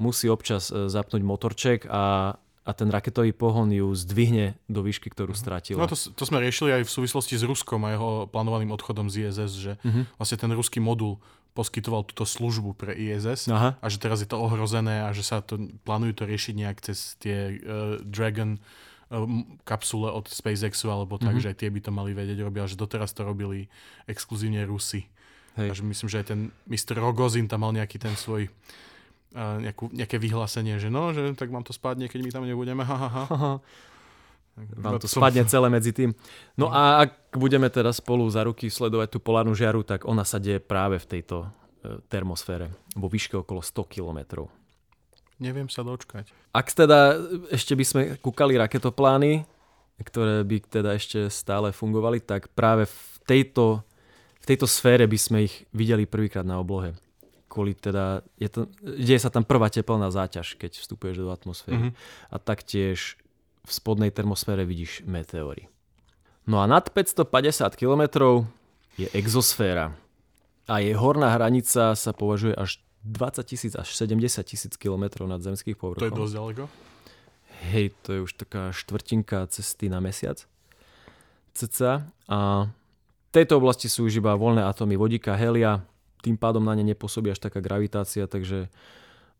[0.00, 2.34] musí občas e, zapnúť motorček a
[2.70, 5.40] a ten raketový pohon ju zdvihne do výšky, ktorú mhm.
[5.42, 5.82] stratila.
[5.82, 9.26] No to, to sme riešili aj v súvislosti s Ruskom a jeho plánovaným odchodom z
[9.26, 10.06] ISS, že uh-huh.
[10.14, 11.18] vlastne ten ruský modul
[11.50, 13.74] poskytoval túto službu pre ISS Aha.
[13.82, 17.18] a že teraz je to ohrozené a že sa to plánujú to riešiť nejak cez
[17.18, 19.26] tie uh, Dragon uh,
[19.66, 21.42] kapsule od SpaceXu alebo tak, uh-huh.
[21.42, 23.66] že aj tie by to mali vedieť robiť, ale že doteraz to robili
[24.06, 25.10] exkluzívne Rusy.
[25.58, 25.74] Hej.
[25.74, 26.40] Takže myslím, že aj ten
[26.70, 26.94] Mr.
[27.02, 28.46] Rogozin tam mal nejaký ten svoj
[29.34, 32.96] nejakú, nejaké vyhlásenie, že no, že tak vám to spadne, keď my tam nebudeme, ha,
[32.98, 33.52] ha, ha.
[34.76, 36.12] Vám to spadne celé medzi tým.
[36.58, 40.26] No, no a ak budeme teda spolu za ruky sledovať tú polárnu žiaru, tak ona
[40.26, 42.68] sa deje práve v tejto e, termosfére,
[42.98, 44.50] vo výške okolo 100 kilometrov.
[45.40, 46.28] Neviem sa dočkať.
[46.52, 47.16] Ak teda
[47.48, 49.48] ešte by sme kúkali raketoplány,
[50.04, 53.80] ktoré by teda ešte stále fungovali, tak práve v tejto,
[54.42, 56.92] v tejto sfére by sme ich videli prvýkrát na oblohe
[57.50, 61.90] kvôli teda, je to, deje sa tam prvá teplná záťaž, keď vstupuješ do atmosféry.
[61.90, 62.30] Mm-hmm.
[62.30, 63.18] A taktiež
[63.66, 65.66] v spodnej termosfére vidíš meteóry.
[66.46, 68.02] No a nad 550 km
[68.94, 69.98] je exosféra.
[70.70, 75.74] A jej horná hranica sa považuje až 20 tisíc až 70 tisíc km nad zemských
[75.74, 76.06] povrchom.
[76.06, 76.64] To je dosť ďaleko?
[77.74, 80.40] Hej, to je už taká štvrtinka cesty na mesiac.
[81.52, 82.08] Cca.
[82.30, 82.70] A
[83.30, 85.84] v tejto oblasti sú už iba voľné atómy vodíka, helia,
[86.20, 88.68] tým pádom na ne nepôsobí až taká gravitácia, takže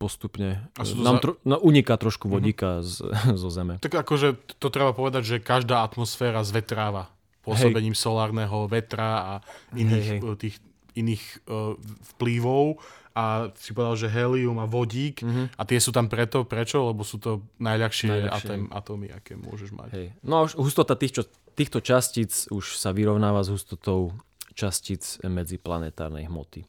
[0.01, 1.23] postupne nám za...
[1.23, 2.33] tro, no, uniká trošku mhm.
[2.33, 3.37] vodíka mm-hmm.
[3.37, 3.75] z, zo Zeme.
[3.85, 7.13] Tak akože to treba povedať, že každá atmosféra zvetráva
[7.45, 8.01] pôsobením hej.
[8.01, 9.33] solárneho vetra a
[9.77, 10.21] iných, hej.
[10.21, 10.57] Eh, tých
[10.91, 11.79] iných uh,
[12.17, 12.83] vplyvov
[13.15, 15.47] a si povedal, že helium a vodík mm-hmm.
[15.59, 16.91] a tie sú tam preto, prečo?
[16.91, 18.49] Lebo sú to najľahšie, najľahšie.
[18.51, 19.91] Atém, atómy, aké môžeš mať.
[19.95, 20.07] Hej.
[20.23, 24.15] No a už hustota týchto, týchto častíc už sa vyrovnáva s hustotou
[24.61, 26.69] častíc medziplanetárnej hmoty.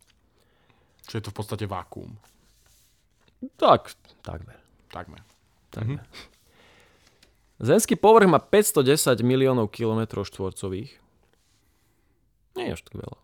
[1.11, 2.15] Čo je to v podstate vákuum.
[3.59, 3.91] Tak,
[4.23, 4.55] takmer.
[4.87, 5.19] Takmer.
[5.75, 5.99] takmer.
[5.99, 6.39] Mhm.
[7.61, 10.97] Zemský povrch má 510 miliónov kilometrov štvorcových.
[12.57, 13.17] Nie je až tak veľa.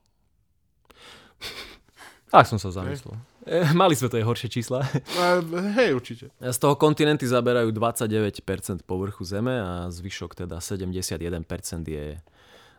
[2.30, 3.18] tak som sa zamyslel.
[3.74, 4.86] Mali sme to aj horšie čísla.
[5.18, 5.42] Uh,
[5.80, 6.30] hej, určite.
[6.38, 11.42] Z toho kontinenty zaberajú 29% povrchu Zeme a zvyšok teda 71%
[11.88, 12.20] je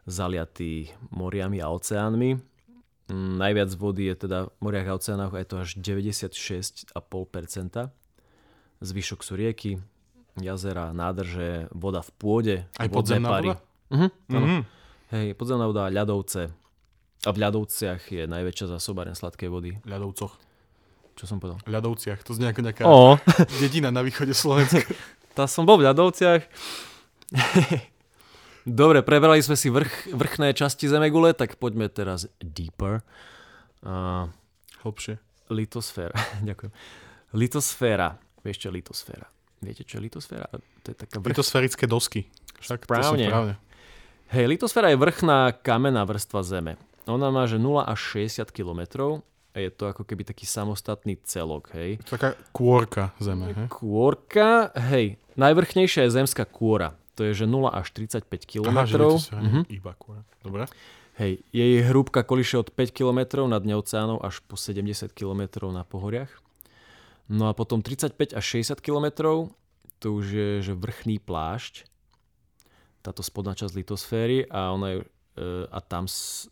[0.08, 2.40] zaliatý moriami a oceánmi.
[3.08, 6.96] Mm, najviac vody je teda v moriach a oceánoch, je to až 96,5%.
[8.78, 9.80] Zvyšok sú rieky,
[10.40, 12.56] jazera, nádrže, voda v pôde.
[12.80, 13.48] Aj podzemná pary.
[13.52, 13.60] voda?
[13.88, 14.62] Uh-huh, uh-huh.
[15.12, 16.52] Hej, podzemná voda, ľadovce.
[17.26, 19.76] A v ľadovciach je najväčšia zásobareň sladkej vody.
[19.82, 20.38] Ľadovcoch.
[21.18, 21.58] Čo som povedal?
[21.66, 23.18] V ľadovciach, to znie ako nejaká o.
[23.58, 24.84] dedina na východe Slovenska.
[25.38, 26.42] Tá som bol v ľadovciach.
[28.66, 33.04] Dobre, prebrali sme si vrch, vrchné časti Zemegule, tak poďme teraz deeper.
[33.84, 34.26] Uh,
[34.82, 35.18] Hlbšie.
[35.48, 36.16] Litosféra,
[36.48, 36.72] ďakujem.
[37.36, 38.18] Litosféra.
[38.42, 39.26] Vieš čo litosféra?
[39.58, 40.46] Viete čo je litosféra?
[40.84, 41.34] To je taká vrch...
[41.34, 42.30] Litosférické dosky.
[42.62, 43.26] Však správne.
[43.26, 43.54] To správne.
[44.28, 46.76] Hej, litosféra je vrchná kamenná vrstva Zeme.
[47.08, 48.84] Ona má že 0 až 60 km
[49.58, 51.98] je to ako keby taký samostatný celok, hej.
[52.06, 53.66] Taká kôrka Zeme, hej?
[53.66, 55.18] Kôrka, hej.
[55.34, 58.70] Najvrchnejšia je zemská kôra to je, že 0 až 35 km.
[58.70, 59.66] Aha, že uh-huh.
[59.66, 59.98] iba.
[60.46, 60.70] Dobre.
[61.18, 65.82] Hej, jej hrúbka koliše od 5 km nad dne oceánov až po 70 km na
[65.82, 66.30] pohoriach.
[67.26, 69.06] No a potom 35 až 60 km,
[69.98, 71.90] to už je že vrchný plášť,
[73.02, 76.46] táto spodná časť litosféry a ona je, e, a tam s,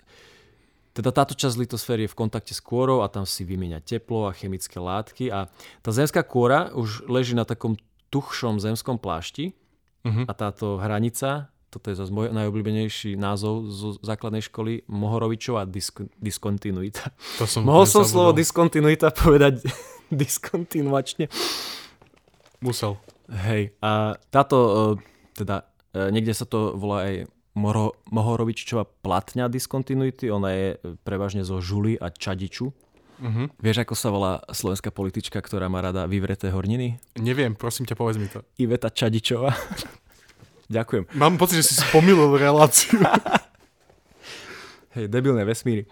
[0.91, 4.35] Teda táto časť litosféry je v kontakte s kôrou a tam si vymieňa teplo a
[4.35, 5.47] chemické látky a
[5.79, 7.79] tá zemská kôra už leží na takom
[8.11, 9.55] tuchšom zemskom plášti
[10.07, 10.25] uh-huh.
[10.31, 17.11] a táto hranica, toto je zase môj najobľúbenejší názov zo základnej školy, Mohorovičová disk- diskontinuita.
[17.43, 19.67] To som Mohol som slovo diskontinuita povedať
[20.23, 21.27] diskontinuačne.
[22.63, 22.97] Musel.
[23.27, 24.57] Hej, a táto,
[24.97, 27.27] e, teda e, niekde sa to volá aj
[28.13, 30.69] Mohorovičová platňa diskontinuity, ona je
[31.03, 32.71] prevažne zo Žuly a Čadiču.
[33.17, 33.47] Uh-huh.
[33.61, 37.01] Vieš, ako sa volá slovenská politička, ktorá má rada vyvreté horniny?
[37.17, 38.45] Neviem, prosím ťa, povedz mi to.
[38.61, 39.57] Iveta Čadičová.
[40.77, 41.17] Ďakujem.
[41.17, 43.01] Mám pocit, že si spomilil reláciu.
[44.97, 45.89] Hej, debilné vesmíry.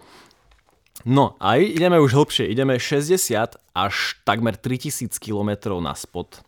[1.05, 2.49] No a ideme už hlbšie.
[2.49, 3.95] Ideme 60 až
[4.25, 6.41] takmer 3000 km na spod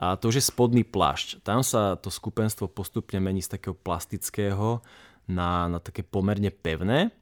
[0.00, 1.44] a to už je spodný plášť.
[1.44, 4.80] Tam sa to skupenstvo postupne mení z takého plastického
[5.28, 7.12] na, na také pomerne pevné.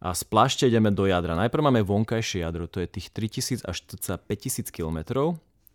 [0.00, 1.36] A z plášte ideme do jadra.
[1.36, 4.98] Najprv máme vonkajšie jadro, to je tých 3000 až 5000 km.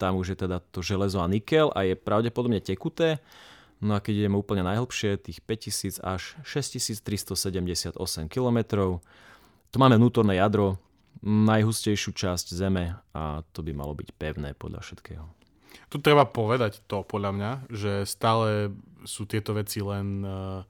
[0.02, 3.22] Tam už je teda to železo a nikel a je pravdepodobne tekuté.
[3.86, 7.94] No a keď ideme úplne najhlbšie, tých 5000 až 6378
[8.26, 8.58] km,
[9.70, 10.82] tu máme vnútorné jadro,
[11.26, 15.26] najhustejšiu časť Zeme a to by malo byť pevné podľa všetkého.
[15.90, 18.74] Tu treba povedať to, podľa mňa, že stále
[19.06, 20.66] sú tieto veci len uh,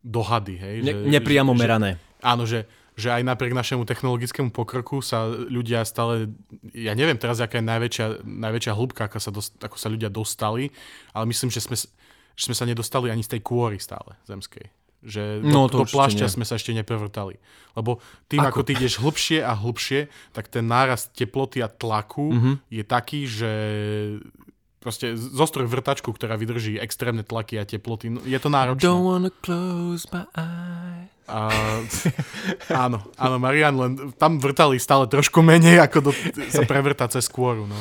[0.00, 0.54] dohady.
[0.56, 0.76] Hej?
[0.82, 1.90] Ne, že, nepriamo že, merané.
[1.96, 2.64] Že, áno, že,
[2.94, 6.30] že aj napriek našemu technologickému pokroku sa ľudia stále,
[6.70, 10.70] ja neviem teraz, aká je najväčšia, najväčšia hĺbka, ako sa, dost, ako sa ľudia dostali,
[11.10, 11.74] ale myslím, že sme,
[12.38, 14.70] že sme sa nedostali ani z tej kôry stále zemskej.
[15.04, 17.36] Že no, do, do plášťa sme sa ešte neprevrtali.
[17.76, 22.32] Lebo tým, ako, ako ty ideš hlbšie a hlbšie, tak ten nárast teploty a tlaku
[22.32, 22.54] mm-hmm.
[22.72, 23.52] je taký, že
[24.84, 28.12] proste zostroj vrtačku, ktorá vydrží extrémne tlaky a teploty.
[28.12, 28.84] No, je to náročné.
[28.84, 31.08] Don't wanna close my eyes.
[31.24, 31.48] A,
[32.68, 36.12] áno, áno, Marian, len tam vrtali stále trošku menej, ako do,
[36.52, 37.64] sa prevrta cez kôru.
[37.64, 37.80] No.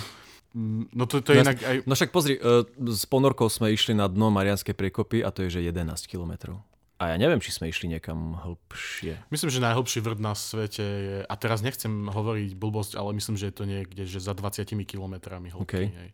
[0.55, 1.75] Mm, no to, to je no, inak aj...
[1.83, 5.59] No však pozri, uh, s ponorkou sme išli na dno Marianskej priekopy a to je
[5.59, 6.63] že 11 kilometrov.
[7.03, 9.27] A ja neviem, či sme išli niekam hĺbšie.
[9.27, 13.51] Myslím, že najhlbší vrt na svete je, a teraz nechcem hovoriť blbosť, ale myslím, že
[13.51, 15.67] je to niekde, že za 20 kilometrami hĺbky.
[15.67, 15.87] Okay.
[15.91, 16.09] Hej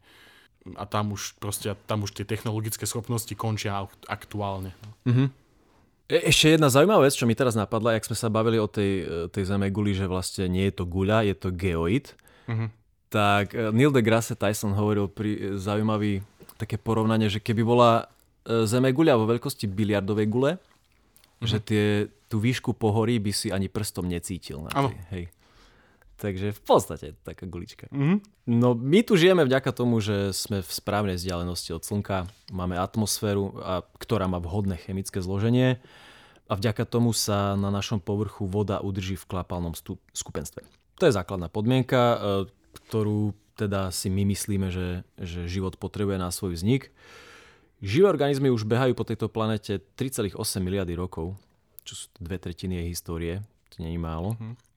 [0.75, 4.75] a tam už proste, tam už tie technologické schopnosti končia aktuálne.
[5.07, 5.27] Mm-hmm.
[6.09, 9.29] Ešte jedna zaujímavá vec, čo mi teraz napadla, jak sme sa bavili o tej, e,
[9.29, 12.17] tej zeme guli, že vlastne nie je to guľa, je to geoid.
[12.49, 12.69] Mm-hmm.
[13.13, 16.25] Tak e, Neil deGrasse Tyson hovoril pri e, zaujímavý
[16.57, 18.09] také porovnanie, že keby bola
[18.49, 21.45] zeme guľa vo veľkosti biliardovej gule, mm-hmm.
[21.45, 21.85] že tie,
[22.25, 24.65] tú výšku pohorí by si ani prstom necítil.
[24.65, 25.23] Na tej, hej.
[26.19, 27.87] Takže v podstate taká gulička.
[27.95, 28.19] Mm-hmm.
[28.51, 33.55] No my tu žijeme vďaka tomu, že sme v správnej vzdialenosti od Slnka, máme atmosféru,
[33.63, 35.79] a, ktorá má vhodné chemické zloženie
[36.51, 40.59] a vďaka tomu sa na našom povrchu voda udrží v klapalnom stup- skupenstve.
[40.99, 42.17] To je základná podmienka, e,
[42.83, 46.91] ktorú teda si my myslíme, že, že život potrebuje na svoj vznik.
[47.79, 51.39] Živé organizmy už behajú po tejto planete 3,8 miliardy rokov,
[51.87, 53.33] čo sú dve tretiny jej histórie,
[53.71, 54.35] to nie je málo.
[54.35, 54.68] Mm-hmm.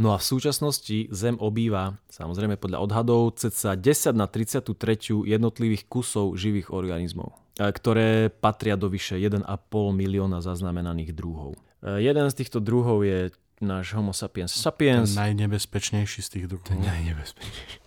[0.00, 4.72] No a v súčasnosti Zem obýva, samozrejme podľa odhadov, cca 10 na 33
[5.28, 9.44] jednotlivých kusov živých organizmov, e, ktoré patria do vyše 1,5
[9.92, 11.60] milióna zaznamenaných druhov.
[11.84, 13.28] E, jeden z týchto druhov je
[13.60, 15.12] náš Homo sapiens sapiens.
[15.12, 16.64] Ten najnebezpečnejší z tých druhov.
[16.64, 17.78] Ten najnebezpečnejší.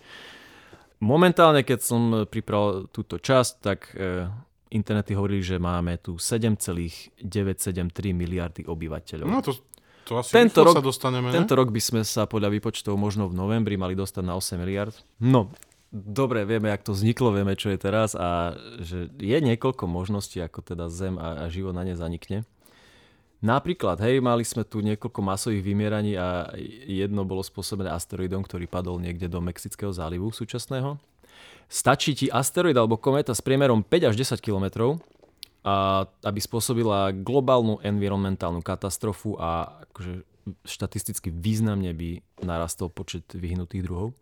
[1.02, 4.30] Momentálne, keď som pripravil túto časť, tak e,
[4.70, 7.18] internety hovorili, že máme tu 7,973
[8.14, 9.26] miliardy obyvateľov.
[9.26, 9.73] No to
[10.04, 11.34] to asi tento rok, sa dostaneme, ne?
[11.34, 14.92] Tento rok by sme sa podľa výpočtov možno v novembri mali dostať na 8 miliard.
[15.18, 15.48] No,
[15.90, 20.60] dobre, vieme, jak to vzniklo, vieme, čo je teraz a že je niekoľko možností, ako
[20.60, 22.44] teda Zem a, a život na ne zanikne.
[23.44, 26.48] Napríklad, hej, mali sme tu niekoľko masových vymieraní a
[26.88, 30.96] jedno bolo spôsobené asteroidom, ktorý padol niekde do Mexického zálivu súčasného.
[31.68, 34.96] Stačí ti asteroid alebo kometa s priemerom 5 až 10 kilometrov
[35.64, 40.28] a aby spôsobila globálnu environmentálnu katastrofu a akože
[40.68, 44.12] štatisticky významne by narastol počet vyhnutých druhov.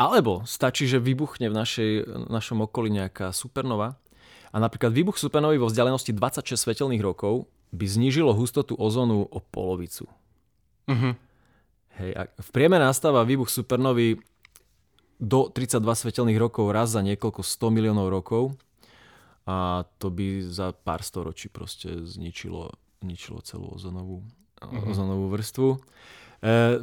[0.00, 1.90] Alebo stačí, že vybuchne v našej,
[2.32, 4.00] našom okolí nejaká supernova
[4.48, 10.08] a napríklad výbuch supernovy vo vzdialenosti 26 svetelných rokov by znížilo hustotu ozónu o polovicu.
[10.88, 11.12] Uh-huh.
[12.00, 14.22] Hej, a v priemere nastáva výbuch supernovy
[15.18, 18.54] do 32 svetelných rokov raz za niekoľko 100 miliónov rokov
[19.48, 22.68] a to by za pár storočí proste zničilo,
[23.00, 24.20] zničilo celú ozonovú,
[24.60, 24.92] mm-hmm.
[24.92, 25.68] ozonovú vrstvu.
[25.72, 25.78] E,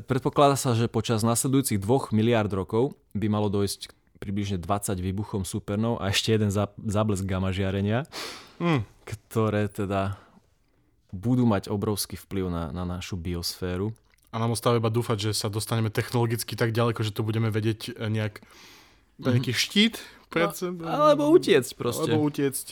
[0.02, 6.02] predpokladá sa, že počas nasledujúcich dvoch miliárd rokov by malo dojsť približne 20 výbuchom supernov
[6.02, 6.50] a ešte jeden
[6.82, 8.10] záblesk gamma žiarenia,
[8.58, 8.82] mm.
[9.06, 10.18] ktoré teda
[11.14, 13.94] budú mať obrovský vplyv na, na našu biosféru.
[14.34, 17.94] A nám ostáva iba dúfať, že sa dostaneme technologicky tak ďaleko, že to budeme vedieť
[17.94, 18.42] eh, nejak
[19.16, 19.96] nejaký štít
[20.36, 22.12] pred no, Alebo utiecť proste.
[22.12, 22.66] Alebo utiecť.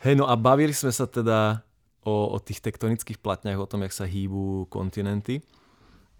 [0.00, 1.60] Hej, no a bavili sme sa teda
[2.08, 5.44] o, o tých tektonických platniach, o tom, jak sa hýbu kontinenty.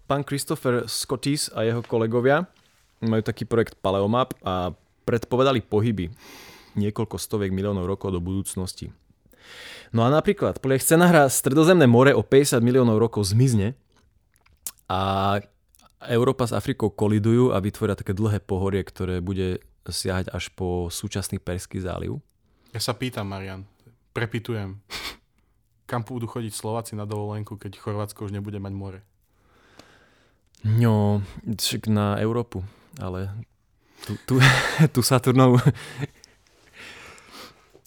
[0.05, 2.45] Pán Christopher Scottis a jeho kolegovia
[3.01, 4.77] majú taký projekt Paleomap a
[5.09, 6.13] predpovedali pohyby
[6.77, 8.93] niekoľko stoviek miliónov rokov do budúcnosti.
[9.91, 13.75] No a napríklad, podľa ich scenára Stredozemné more o 50 miliónov rokov zmizne
[14.87, 15.41] a
[16.07, 21.41] Európa s Afrikou kolidujú a vytvoria také dlhé pohorie, ktoré bude siahať až po súčasný
[21.41, 22.21] Perský záliv.
[22.71, 23.65] Ja sa pýtam, Marian,
[24.13, 24.77] prepitujem.
[25.89, 28.99] Kam budú chodiť Slováci na dovolenku, keď Chorvátsko už nebude mať more?
[30.61, 32.61] No, však na Európu,
[33.01, 33.33] ale
[34.05, 34.35] tu, tu,
[34.95, 35.57] tu Saturnovú.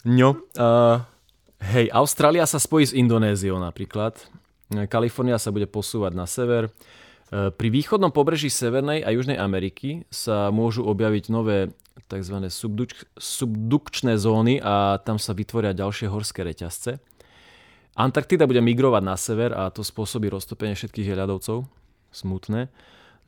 [0.04, 1.00] No, uh,
[1.64, 4.20] hej, Austrália sa spojí s Indonéziou napríklad.
[4.92, 6.68] Kalifornia sa bude posúvať na sever.
[7.32, 11.72] Pri východnom pobreží Severnej a Južnej Ameriky sa môžu objaviť nové
[12.08, 12.36] tzv.
[12.50, 16.98] Subduk- subdukčné zóny a tam sa vytvoria ďalšie horské reťazce.
[17.94, 21.70] Antarktida bude migrovať na sever a to spôsobí roztopenie všetkých ľadovcov.
[22.10, 22.70] Smutné.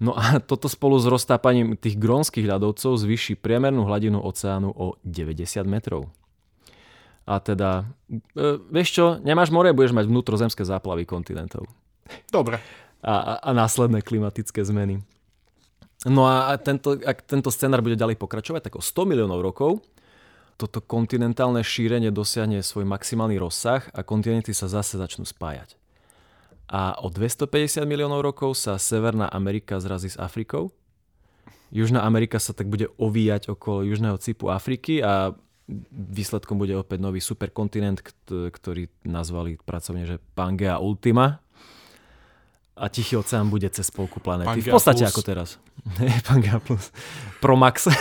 [0.03, 5.65] No a toto spolu s roztápaním tých grónskych ľadovcov zvýši priemernú hladinu oceánu o 90
[5.67, 6.11] metrov.
[7.27, 11.67] A teda, e, vieš čo, nemáš more, budeš mať vnútrozemské záplavy kontinentov.
[12.31, 12.63] Dobre.
[13.03, 15.03] A, a, a následné klimatické zmeny.
[16.05, 19.81] No a tento, ak tento scenár bude ďalej pokračovať, tak o 100 miliónov rokov
[20.57, 25.77] toto kontinentálne šírenie dosiahne svoj maximálny rozsah a kontinenty sa zase začnú spájať.
[26.67, 30.73] A o 250 miliónov rokov sa Severná Amerika zrazí s Afrikou.
[31.71, 35.37] Južná Amerika sa tak bude ovíjať okolo južného cipu Afriky a
[35.93, 41.43] výsledkom bude opäť nový superkontinent, ktorý nazvali pracovne, že Pangea Ultima.
[42.77, 44.61] A Tichý oceán bude cez polku planéty.
[44.61, 45.13] Pangea v podstate plus.
[45.17, 45.49] ako teraz.
[46.29, 46.93] Pangea plus.
[47.41, 47.89] Promax.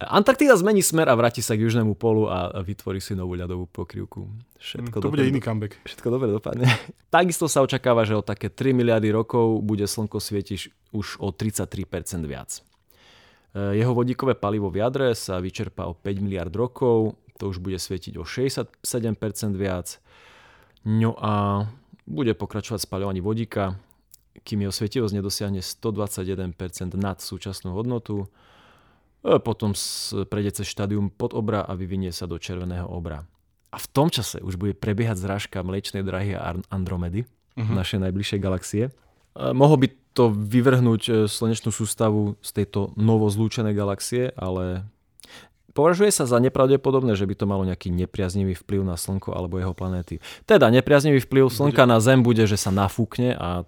[0.00, 4.32] Antarktída zmení smer a vráti sa k južnému polu a vytvorí si novú ľadovú pokrývku.
[4.56, 5.76] Všetko to dobre, bude iný comeback.
[5.84, 6.64] Všetko dobre dopadne.
[7.12, 12.24] Takisto sa očakáva, že o také 3 miliardy rokov bude slnko svietiť už o 33%
[12.24, 12.64] viac.
[13.52, 17.76] E, jeho vodíkové palivo v jadre sa vyčerpá o 5 miliard rokov, to už bude
[17.76, 18.72] svietiť o 67%
[19.52, 20.00] viac.
[20.84, 21.68] No a
[22.10, 23.78] bude pokračovať spaľovanie vodíka,
[24.42, 28.26] kým jeho svietivosť nedosiahne 121% nad súčasnú hodnotu
[29.20, 29.76] E, potom
[30.32, 33.28] prejde cez štádium pod obra a vyvinie sa do červeného obra.
[33.70, 37.70] A v tom čase už bude prebiehať zrážka Mliečnej drahy a Andromedy, uh-huh.
[37.76, 38.84] našej najbližšej galaxie.
[38.88, 38.92] E,
[39.52, 44.88] mohol by to vyvrhnúť e, slnečnú sústavu z tejto novozlúčenej galaxie, ale
[45.70, 49.70] Považuje sa za nepravdepodobné, že by to malo nejaký nepriaznivý vplyv na Slnko alebo jeho
[49.70, 50.18] planéty.
[50.42, 51.92] Teda nepriaznivý vplyv Slnka bude...
[51.94, 53.62] na Zem bude, že sa nafúkne a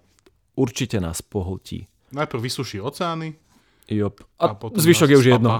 [0.59, 1.87] určite nás pohltí.
[2.13, 3.39] Najprv vysuší oceány,
[3.87, 4.23] Jop.
[4.39, 5.59] A, a zvyšok je už jedno.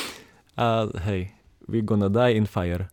[0.62, 1.28] a hej,
[1.68, 2.88] we gonna die in fire.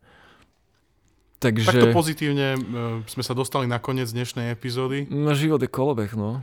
[1.40, 1.68] Takže...
[1.68, 2.60] Takto pozitívne uh,
[3.08, 5.08] sme sa dostali na koniec dnešnej epizódy.
[5.08, 6.42] No, život je kolobeh, no.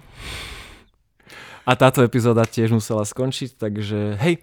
[1.62, 4.42] A táto epizóda tiež musela skončiť, takže hej,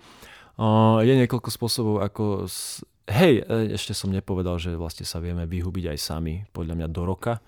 [1.04, 2.46] je niekoľko spôsobov, ako...
[2.48, 2.84] S...
[3.10, 7.04] Hej, e, ešte som nepovedal, že vlastne sa vieme vyhubiť aj sami, podľa mňa do
[7.08, 7.42] roka.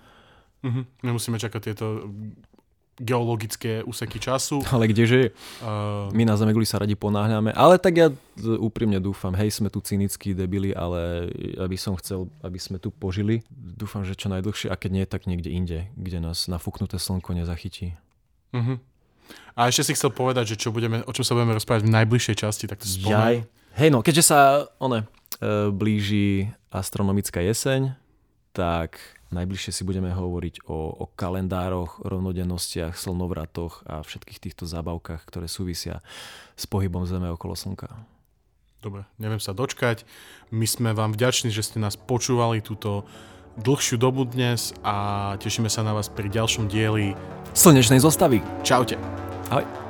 [0.62, 0.82] Uh-huh.
[1.06, 2.10] Nemusíme čakať tieto
[2.98, 4.60] geologické úseky času.
[4.74, 5.32] Ale kdeže
[5.64, 8.08] uh, My na Zemeguli sa radi ponáhľame, ale tak ja
[8.60, 13.40] úprimne dúfam, hej, sme tu cynickí debili, ale aby som chcel, aby sme tu požili.
[13.50, 17.96] Dúfam, že čo najdlhšie a keď nie, tak niekde inde, kde nás nafúknuté slnko nezachytí.
[18.52, 18.76] Uh-huh.
[19.52, 22.36] A ešte si chcel povedať, že čo budeme, o čom sa budeme rozprávať v najbližšej
[22.40, 23.44] časti, tak to spomeň.
[23.76, 25.04] Hej, no, keďže sa one,
[25.40, 27.96] e, blíži astronomická jeseň,
[28.52, 29.00] tak
[29.32, 36.04] Najbližšie si budeme hovoriť o, o kalendároch, rovnodennostiach, slnovratoch a všetkých týchto zábavkách, ktoré súvisia
[36.52, 37.88] s pohybom Zeme okolo Slnka.
[38.84, 40.04] Dobre, neviem sa dočkať.
[40.52, 43.08] My sme vám vďační, že ste nás počúvali túto
[43.58, 47.12] dlhšiu dobu dnes a tešíme sa na vás pri ďalšom dieli
[47.52, 48.40] Slnečnej zostavy.
[48.64, 48.96] Čaute.
[49.52, 49.81] Ahoj.